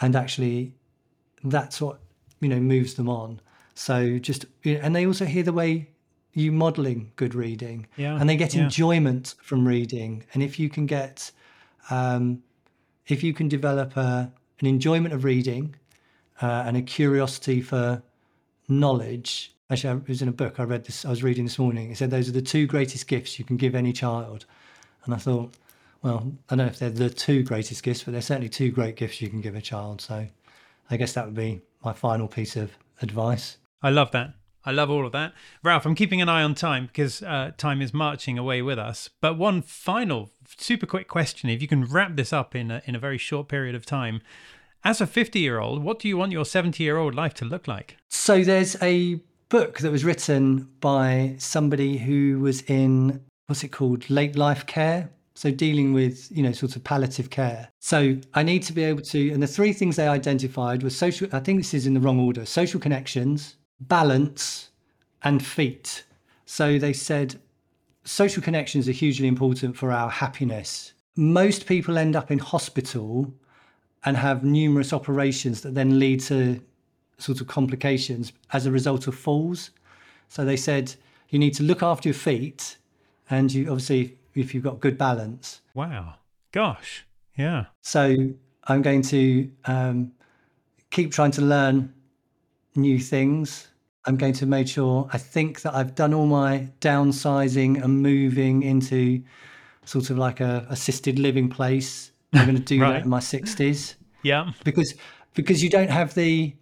and 0.00 0.14
actually, 0.14 0.74
that's 1.42 1.80
what 1.80 2.00
you 2.40 2.48
know 2.48 2.60
moves 2.60 2.94
them 2.94 3.08
on. 3.08 3.40
So 3.74 4.18
just 4.18 4.46
and 4.64 4.94
they 4.94 5.06
also 5.06 5.24
hear 5.24 5.42
the 5.42 5.52
way 5.52 5.88
you 6.32 6.52
modeling 6.52 7.10
good 7.16 7.34
reading, 7.34 7.86
yeah, 7.96 8.18
and 8.20 8.28
they 8.28 8.36
get 8.36 8.54
yeah. 8.54 8.64
enjoyment 8.64 9.34
from 9.42 9.66
reading. 9.66 10.24
And 10.32 10.42
if 10.44 10.60
you 10.60 10.68
can 10.68 10.86
get, 10.86 11.32
um, 11.90 12.42
if 13.08 13.24
you 13.24 13.34
can 13.34 13.48
develop 13.48 13.96
a 13.96 14.32
an 14.60 14.66
enjoyment 14.66 15.14
of 15.14 15.24
reading 15.24 15.74
uh, 16.42 16.64
and 16.66 16.76
a 16.76 16.82
curiosity 16.82 17.60
for 17.60 18.02
knowledge. 18.68 19.54
Actually, 19.70 19.98
it 19.98 20.08
was 20.08 20.22
in 20.22 20.28
a 20.28 20.32
book 20.32 20.58
I 20.58 20.64
read 20.64 20.84
this. 20.84 21.04
I 21.04 21.10
was 21.10 21.22
reading 21.22 21.44
this 21.44 21.58
morning. 21.58 21.90
It 21.90 21.96
said 21.96 22.10
those 22.10 22.28
are 22.28 22.32
the 22.32 22.42
two 22.42 22.66
greatest 22.66 23.06
gifts 23.06 23.38
you 23.38 23.44
can 23.44 23.56
give 23.56 23.74
any 23.74 23.92
child, 23.92 24.46
and 25.04 25.14
I 25.14 25.18
thought, 25.18 25.54
well, 26.02 26.32
I 26.48 26.56
don't 26.56 26.66
know 26.66 26.70
if 26.70 26.78
they're 26.78 26.90
the 26.90 27.10
two 27.10 27.42
greatest 27.42 27.82
gifts, 27.82 28.04
but 28.04 28.12
they're 28.12 28.22
certainly 28.22 28.48
two 28.48 28.70
great 28.70 28.96
gifts 28.96 29.20
you 29.20 29.28
can 29.28 29.40
give 29.40 29.54
a 29.54 29.60
child. 29.60 30.00
So, 30.00 30.26
I 30.90 30.96
guess 30.96 31.12
that 31.12 31.24
would 31.24 31.34
be 31.34 31.60
my 31.84 31.92
final 31.92 32.26
piece 32.26 32.56
of 32.56 32.70
advice. 33.00 33.58
I 33.82 33.90
love 33.90 34.10
that. 34.12 34.34
I 34.64 34.72
love 34.72 34.90
all 34.90 35.06
of 35.06 35.12
that. 35.12 35.32
Ralph, 35.62 35.86
I'm 35.86 35.94
keeping 35.94 36.20
an 36.20 36.28
eye 36.28 36.42
on 36.42 36.54
time 36.54 36.86
because 36.86 37.22
uh, 37.22 37.52
time 37.56 37.80
is 37.80 37.94
marching 37.94 38.38
away 38.38 38.60
with 38.62 38.78
us. 38.78 39.08
But 39.20 39.38
one 39.38 39.62
final 39.62 40.30
super 40.58 40.86
quick 40.86 41.08
question 41.08 41.48
if 41.48 41.62
you 41.62 41.68
can 41.68 41.84
wrap 41.84 42.16
this 42.16 42.32
up 42.32 42.54
in 42.54 42.70
a, 42.70 42.82
in 42.84 42.94
a 42.94 42.98
very 42.98 43.18
short 43.18 43.48
period 43.48 43.74
of 43.74 43.86
time. 43.86 44.20
As 44.82 45.00
a 45.00 45.06
50 45.06 45.38
year 45.38 45.58
old, 45.58 45.82
what 45.82 45.98
do 45.98 46.08
you 46.08 46.16
want 46.16 46.32
your 46.32 46.44
70 46.44 46.82
year 46.82 46.96
old 46.96 47.14
life 47.14 47.34
to 47.34 47.44
look 47.44 47.68
like? 47.68 47.96
So 48.08 48.42
there's 48.42 48.80
a 48.82 49.20
book 49.48 49.78
that 49.80 49.90
was 49.90 50.04
written 50.04 50.68
by 50.80 51.34
somebody 51.38 51.98
who 51.98 52.40
was 52.40 52.62
in, 52.62 53.20
what's 53.46 53.62
it 53.64 53.68
called, 53.68 54.08
late 54.08 54.36
life 54.36 54.66
care. 54.66 55.10
So 55.34 55.50
dealing 55.50 55.92
with, 55.92 56.30
you 56.30 56.42
know, 56.42 56.52
sort 56.52 56.76
of 56.76 56.84
palliative 56.84 57.30
care. 57.30 57.68
So 57.78 58.16
I 58.34 58.42
need 58.42 58.62
to 58.64 58.72
be 58.72 58.84
able 58.84 59.02
to, 59.02 59.30
and 59.30 59.42
the 59.42 59.46
three 59.46 59.72
things 59.72 59.96
they 59.96 60.08
identified 60.08 60.82
were 60.82 60.90
social, 60.90 61.28
I 61.32 61.40
think 61.40 61.60
this 61.60 61.74
is 61.74 61.86
in 61.86 61.94
the 61.94 62.00
wrong 62.00 62.20
order 62.20 62.44
social 62.44 62.80
connections, 62.80 63.56
balance, 63.80 64.70
and 65.22 65.44
feet. 65.44 66.04
So 66.46 66.78
they 66.78 66.92
said 66.92 67.40
social 68.04 68.42
connections 68.42 68.88
are 68.88 68.92
hugely 68.92 69.28
important 69.28 69.76
for 69.76 69.92
our 69.92 70.10
happiness. 70.10 70.92
Most 71.16 71.66
people 71.66 71.98
end 71.98 72.16
up 72.16 72.30
in 72.30 72.38
hospital 72.38 73.32
and 74.04 74.16
have 74.16 74.42
numerous 74.44 74.92
operations 74.92 75.60
that 75.60 75.74
then 75.74 75.98
lead 75.98 76.20
to 76.20 76.60
sort 77.18 77.40
of 77.40 77.46
complications 77.46 78.32
as 78.52 78.66
a 78.66 78.70
result 78.70 79.06
of 79.06 79.14
falls. 79.14 79.70
So 80.28 80.44
they 80.44 80.56
said 80.56 80.94
you 81.28 81.38
need 81.38 81.54
to 81.54 81.62
look 81.62 81.82
after 81.82 82.08
your 82.08 82.14
feet 82.14 82.78
and 83.28 83.52
you 83.52 83.70
obviously 83.70 84.16
if 84.34 84.54
you've 84.54 84.64
got 84.64 84.80
good 84.80 84.96
balance. 84.96 85.60
Wow. 85.74 86.14
Gosh. 86.52 87.04
Yeah. 87.36 87.66
So 87.82 88.16
I'm 88.64 88.82
going 88.82 89.02
to 89.02 89.50
um, 89.66 90.12
keep 90.90 91.12
trying 91.12 91.32
to 91.32 91.42
learn 91.42 91.92
new 92.74 92.98
things. 92.98 93.68
I'm 94.06 94.16
going 94.16 94.32
to 94.34 94.46
make 94.46 94.66
sure 94.68 95.08
I 95.12 95.18
think 95.18 95.62
that 95.62 95.74
I've 95.74 95.94
done 95.94 96.14
all 96.14 96.26
my 96.26 96.68
downsizing 96.80 97.82
and 97.82 98.02
moving 98.02 98.62
into 98.62 99.22
sort 99.84 100.10
of 100.10 100.18
like 100.18 100.40
a 100.40 100.66
assisted 100.70 101.18
living 101.18 101.48
place. 101.50 102.12
I'm 102.32 102.44
going 102.46 102.56
to 102.56 102.62
do 102.62 102.80
Right. 102.82 102.92
that 102.92 103.02
in 103.02 103.08
my 103.08 103.18
60s 103.20 103.94
Yeah. 104.22 104.52
because 104.64 104.94
because 105.34 105.62
you 105.62 105.70
don't 105.70 105.90
have 105.90 106.14
the 106.14 106.54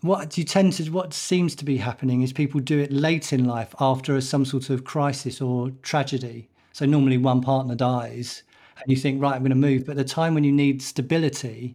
what 0.00 0.36
you 0.36 0.42
tend 0.44 0.72
to 0.74 0.90
what 0.90 1.14
seems 1.14 1.54
to 1.56 1.64
be 1.64 1.76
happening 1.76 2.22
is 2.22 2.32
people 2.32 2.60
do 2.60 2.78
it 2.80 2.90
late 2.92 3.32
in 3.32 3.44
life 3.44 3.74
after 3.78 4.20
some 4.20 4.44
sort 4.44 4.68
of 4.70 4.82
crisis 4.84 5.40
or 5.40 5.70
tragedy 5.82 6.48
so 6.72 6.84
normally 6.84 7.18
one 7.18 7.40
partner 7.40 7.74
dies 7.76 8.42
and 8.80 8.90
you 8.90 8.96
think 8.96 9.22
right 9.22 9.34
i'm 9.36 9.42
going 9.42 9.50
to 9.50 9.56
move 9.56 9.86
but 9.86 9.96
the 9.96 10.04
time 10.04 10.34
when 10.34 10.42
you 10.44 10.50
need 10.52 10.82
stability 10.82 11.74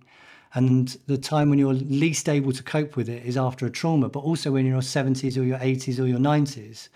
and 0.53 0.97
the 1.07 1.17
time 1.17 1.49
when 1.49 1.59
you're 1.59 1.73
least 1.73 2.29
able 2.29 2.51
to 2.51 2.63
cope 2.63 2.95
with 2.95 3.09
it 3.09 3.25
is 3.25 3.37
after 3.37 3.65
a 3.65 3.69
trauma 3.69 4.09
but 4.09 4.19
also 4.19 4.51
when 4.51 4.65
you're 4.65 4.75
in 4.75 4.81
your 4.81 4.81
70s 4.81 5.37
or 5.37 5.43
your 5.43 5.59
80s 5.59 5.99
or 5.99 6.07
your 6.07 6.19
90s 6.19 6.89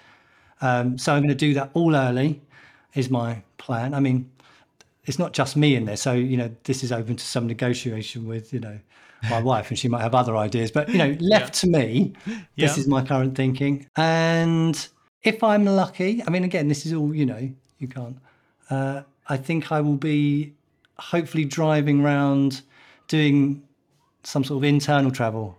um, 0.62 0.98
so 0.98 1.14
i'm 1.14 1.22
going 1.22 1.30
to 1.30 1.36
do 1.36 1.54
that 1.54 1.70
all 1.74 1.96
early 1.96 2.42
is 2.96 3.10
my 3.10 3.42
plan 3.58 3.94
i 3.94 4.00
mean 4.00 4.30
it's 5.06 5.18
not 5.20 5.34
just 5.34 5.58
me 5.58 5.76
in 5.76 5.86
there. 5.86 5.98
So, 5.98 6.14
you 6.14 6.38
know, 6.38 6.54
this 6.64 6.84
is 6.84 6.92
open 6.92 7.16
to 7.16 7.24
some 7.24 7.48
negotiation 7.48 8.28
with, 8.28 8.54
you 8.54 8.60
know, 8.60 8.80
my 9.30 9.40
wife 9.44 9.70
and 9.70 9.78
she 9.78 9.88
might 9.88 10.02
have 10.02 10.14
other 10.16 10.38
ideas. 10.38 10.72
But, 10.72 10.90
you 10.90 10.98
know, 10.98 11.18
left 11.20 11.54
to 11.56 11.68
me, 11.68 12.14
this 12.26 12.78
Yeah. 12.78 12.78
is 12.78 12.88
my 12.88 13.04
current 13.04 13.36
thinking. 13.36 13.88
And 13.96 14.88
if 15.24 15.44
I'm 15.44 15.66
lucky, 15.66 16.24
I 16.26 16.30
mean, 16.30 16.44
again, 16.44 16.68
this 16.68 16.86
is 16.86 16.94
all, 16.94 17.14
you 17.16 17.26
know, 17.26 17.50
you 17.80 17.88
can't. 17.88 18.18
Uh, 18.70 19.02
I 19.28 19.38
think 19.38 19.72
I 19.72 19.82
will 19.82 19.98
be 19.98 20.54
hopefully 20.98 21.46
driving 21.46 22.02
around 22.02 22.62
doing 23.12 23.62
some 24.24 24.44
sort 24.44 24.58
of 24.58 24.64
internal 24.64 25.12
travel. 25.12 25.58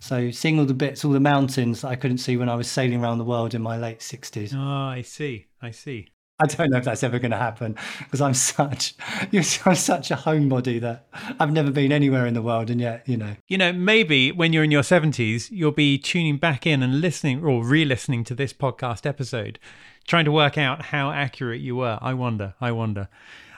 So 0.00 0.30
seeing 0.30 0.58
all 0.58 0.64
the 0.64 0.74
bits, 0.74 1.04
all 1.04 1.12
the 1.12 1.20
mountains 1.20 1.82
that 1.82 1.88
I 1.88 1.96
couldn't 1.96 2.18
see 2.18 2.36
when 2.36 2.48
I 2.48 2.54
was 2.54 2.70
sailing 2.70 3.02
around 3.02 3.18
the 3.18 3.24
world 3.24 3.54
in 3.54 3.62
my 3.62 3.76
late 3.76 3.98
60s. 4.00 4.54
Oh, 4.54 4.88
I 4.90 5.02
see. 5.02 5.46
I 5.60 5.70
see. 5.70 6.08
I 6.40 6.46
don't 6.46 6.70
know 6.70 6.78
if 6.78 6.84
that's 6.84 7.02
ever 7.02 7.18
going 7.18 7.32
to 7.32 7.36
happen 7.36 7.74
because 7.98 8.20
I'm 8.20 8.32
such, 8.32 8.94
I'm 9.32 9.42
such 9.74 10.12
a 10.12 10.14
homebody 10.14 10.80
that 10.80 11.08
I've 11.40 11.52
never 11.52 11.72
been 11.72 11.90
anywhere 11.90 12.26
in 12.26 12.34
the 12.34 12.42
world, 12.42 12.70
and 12.70 12.80
yet, 12.80 13.08
you 13.08 13.16
know, 13.16 13.34
You 13.48 13.58
know, 13.58 13.72
maybe 13.72 14.30
when 14.30 14.52
you're 14.52 14.62
in 14.62 14.70
your 14.70 14.82
70s, 14.82 15.50
you'll 15.50 15.72
be 15.72 15.98
tuning 15.98 16.36
back 16.36 16.64
in 16.64 16.80
and 16.80 17.00
listening 17.00 17.44
or 17.44 17.64
re 17.64 17.84
listening 17.84 18.22
to 18.24 18.36
this 18.36 18.52
podcast 18.52 19.04
episode, 19.04 19.58
trying 20.06 20.26
to 20.26 20.32
work 20.32 20.56
out 20.56 20.86
how 20.86 21.10
accurate 21.10 21.60
you 21.60 21.74
were. 21.74 21.98
I 22.00 22.14
wonder. 22.14 22.54
I 22.60 22.70
wonder. 22.70 23.08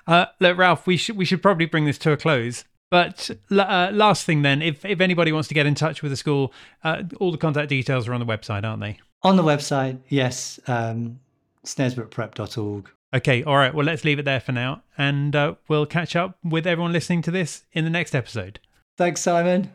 Uh, 0.06 0.26
look, 0.40 0.56
Ralph, 0.56 0.86
we 0.86 0.96
should, 0.96 1.18
we 1.18 1.26
should 1.26 1.42
probably 1.42 1.66
bring 1.66 1.84
this 1.84 1.98
to 1.98 2.12
a 2.12 2.16
close. 2.16 2.64
But 2.90 3.30
uh, 3.50 3.90
last 3.92 4.24
thing 4.26 4.42
then, 4.42 4.62
if, 4.62 4.84
if 4.84 5.00
anybody 5.00 5.30
wants 5.32 5.48
to 5.48 5.54
get 5.54 5.64
in 5.64 5.74
touch 5.74 6.02
with 6.02 6.10
the 6.10 6.16
school, 6.16 6.52
uh, 6.82 7.04
all 7.20 7.30
the 7.30 7.38
contact 7.38 7.68
details 7.68 8.08
are 8.08 8.12
on 8.14 8.20
the 8.20 8.26
website, 8.26 8.64
aren't 8.64 8.80
they? 8.80 8.98
on 9.22 9.36
the 9.36 9.42
website, 9.42 9.98
yes, 10.08 10.58
um, 10.66 11.20
snaresbrookprep.org. 11.64 12.88
Okay, 13.12 13.42
all 13.42 13.56
right. 13.56 13.74
Well, 13.74 13.84
let's 13.84 14.04
leave 14.04 14.18
it 14.18 14.24
there 14.24 14.40
for 14.40 14.52
now. 14.52 14.82
And 14.96 15.34
uh, 15.34 15.54
we'll 15.68 15.86
catch 15.86 16.14
up 16.14 16.38
with 16.44 16.66
everyone 16.66 16.92
listening 16.92 17.22
to 17.22 17.30
this 17.30 17.64
in 17.72 17.84
the 17.84 17.90
next 17.90 18.14
episode. 18.14 18.60
Thanks, 18.96 19.20
Simon. 19.20 19.72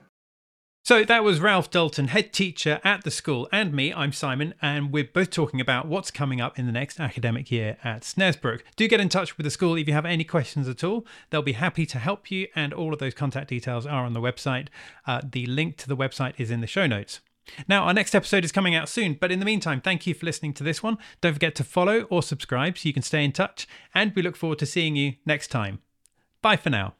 So 0.85 1.03
that 1.03 1.23
was 1.23 1.39
Ralph 1.39 1.71
Dalton, 1.71 2.09
head 2.09 2.31
teacher 2.31 2.79
at 2.83 3.03
the 3.03 3.09
school, 3.09 3.49
and 3.51 3.73
me, 3.73 3.91
I'm 3.91 4.11
Simon, 4.11 4.53
and 4.61 4.91
we're 4.91 5.09
both 5.11 5.31
talking 5.31 5.59
about 5.59 5.87
what's 5.87 6.11
coming 6.11 6.39
up 6.39 6.59
in 6.59 6.67
the 6.67 6.71
next 6.71 6.99
academic 6.99 7.49
year 7.49 7.77
at 7.83 8.03
Snaresbrook. 8.03 8.61
Do 8.75 8.87
get 8.87 8.99
in 8.99 9.09
touch 9.09 9.35
with 9.35 9.45
the 9.45 9.49
school 9.49 9.77
if 9.77 9.87
you 9.87 9.95
have 9.95 10.05
any 10.05 10.23
questions 10.23 10.69
at 10.69 10.83
all. 10.83 11.03
They'll 11.31 11.41
be 11.41 11.53
happy 11.53 11.87
to 11.87 11.97
help 11.97 12.29
you, 12.29 12.49
and 12.55 12.71
all 12.71 12.93
of 12.93 12.99
those 12.99 13.15
contact 13.15 13.49
details 13.49 13.87
are 13.87 14.05
on 14.05 14.13
the 14.13 14.21
website. 14.21 14.67
Uh, 15.07 15.21
the 15.27 15.47
link 15.47 15.77
to 15.77 15.87
the 15.87 15.97
website 15.97 16.35
is 16.37 16.51
in 16.51 16.61
the 16.61 16.67
show 16.67 16.85
notes. 16.85 17.19
Now, 17.67 17.85
our 17.85 17.93
next 17.95 18.13
episode 18.13 18.45
is 18.45 18.51
coming 18.51 18.75
out 18.75 18.87
soon, 18.87 19.17
but 19.19 19.31
in 19.31 19.39
the 19.39 19.45
meantime, 19.45 19.81
thank 19.81 20.05
you 20.05 20.13
for 20.13 20.27
listening 20.27 20.53
to 20.53 20.63
this 20.63 20.83
one. 20.83 20.99
Don't 21.19 21.33
forget 21.33 21.55
to 21.55 21.63
follow 21.63 22.01
or 22.11 22.21
subscribe 22.21 22.77
so 22.77 22.87
you 22.87 22.93
can 22.93 23.01
stay 23.01 23.25
in 23.25 23.31
touch, 23.31 23.67
and 23.95 24.13
we 24.15 24.21
look 24.21 24.35
forward 24.35 24.59
to 24.59 24.67
seeing 24.67 24.95
you 24.95 25.15
next 25.25 25.47
time. 25.47 25.79
Bye 26.43 26.57
for 26.57 26.69
now. 26.69 26.93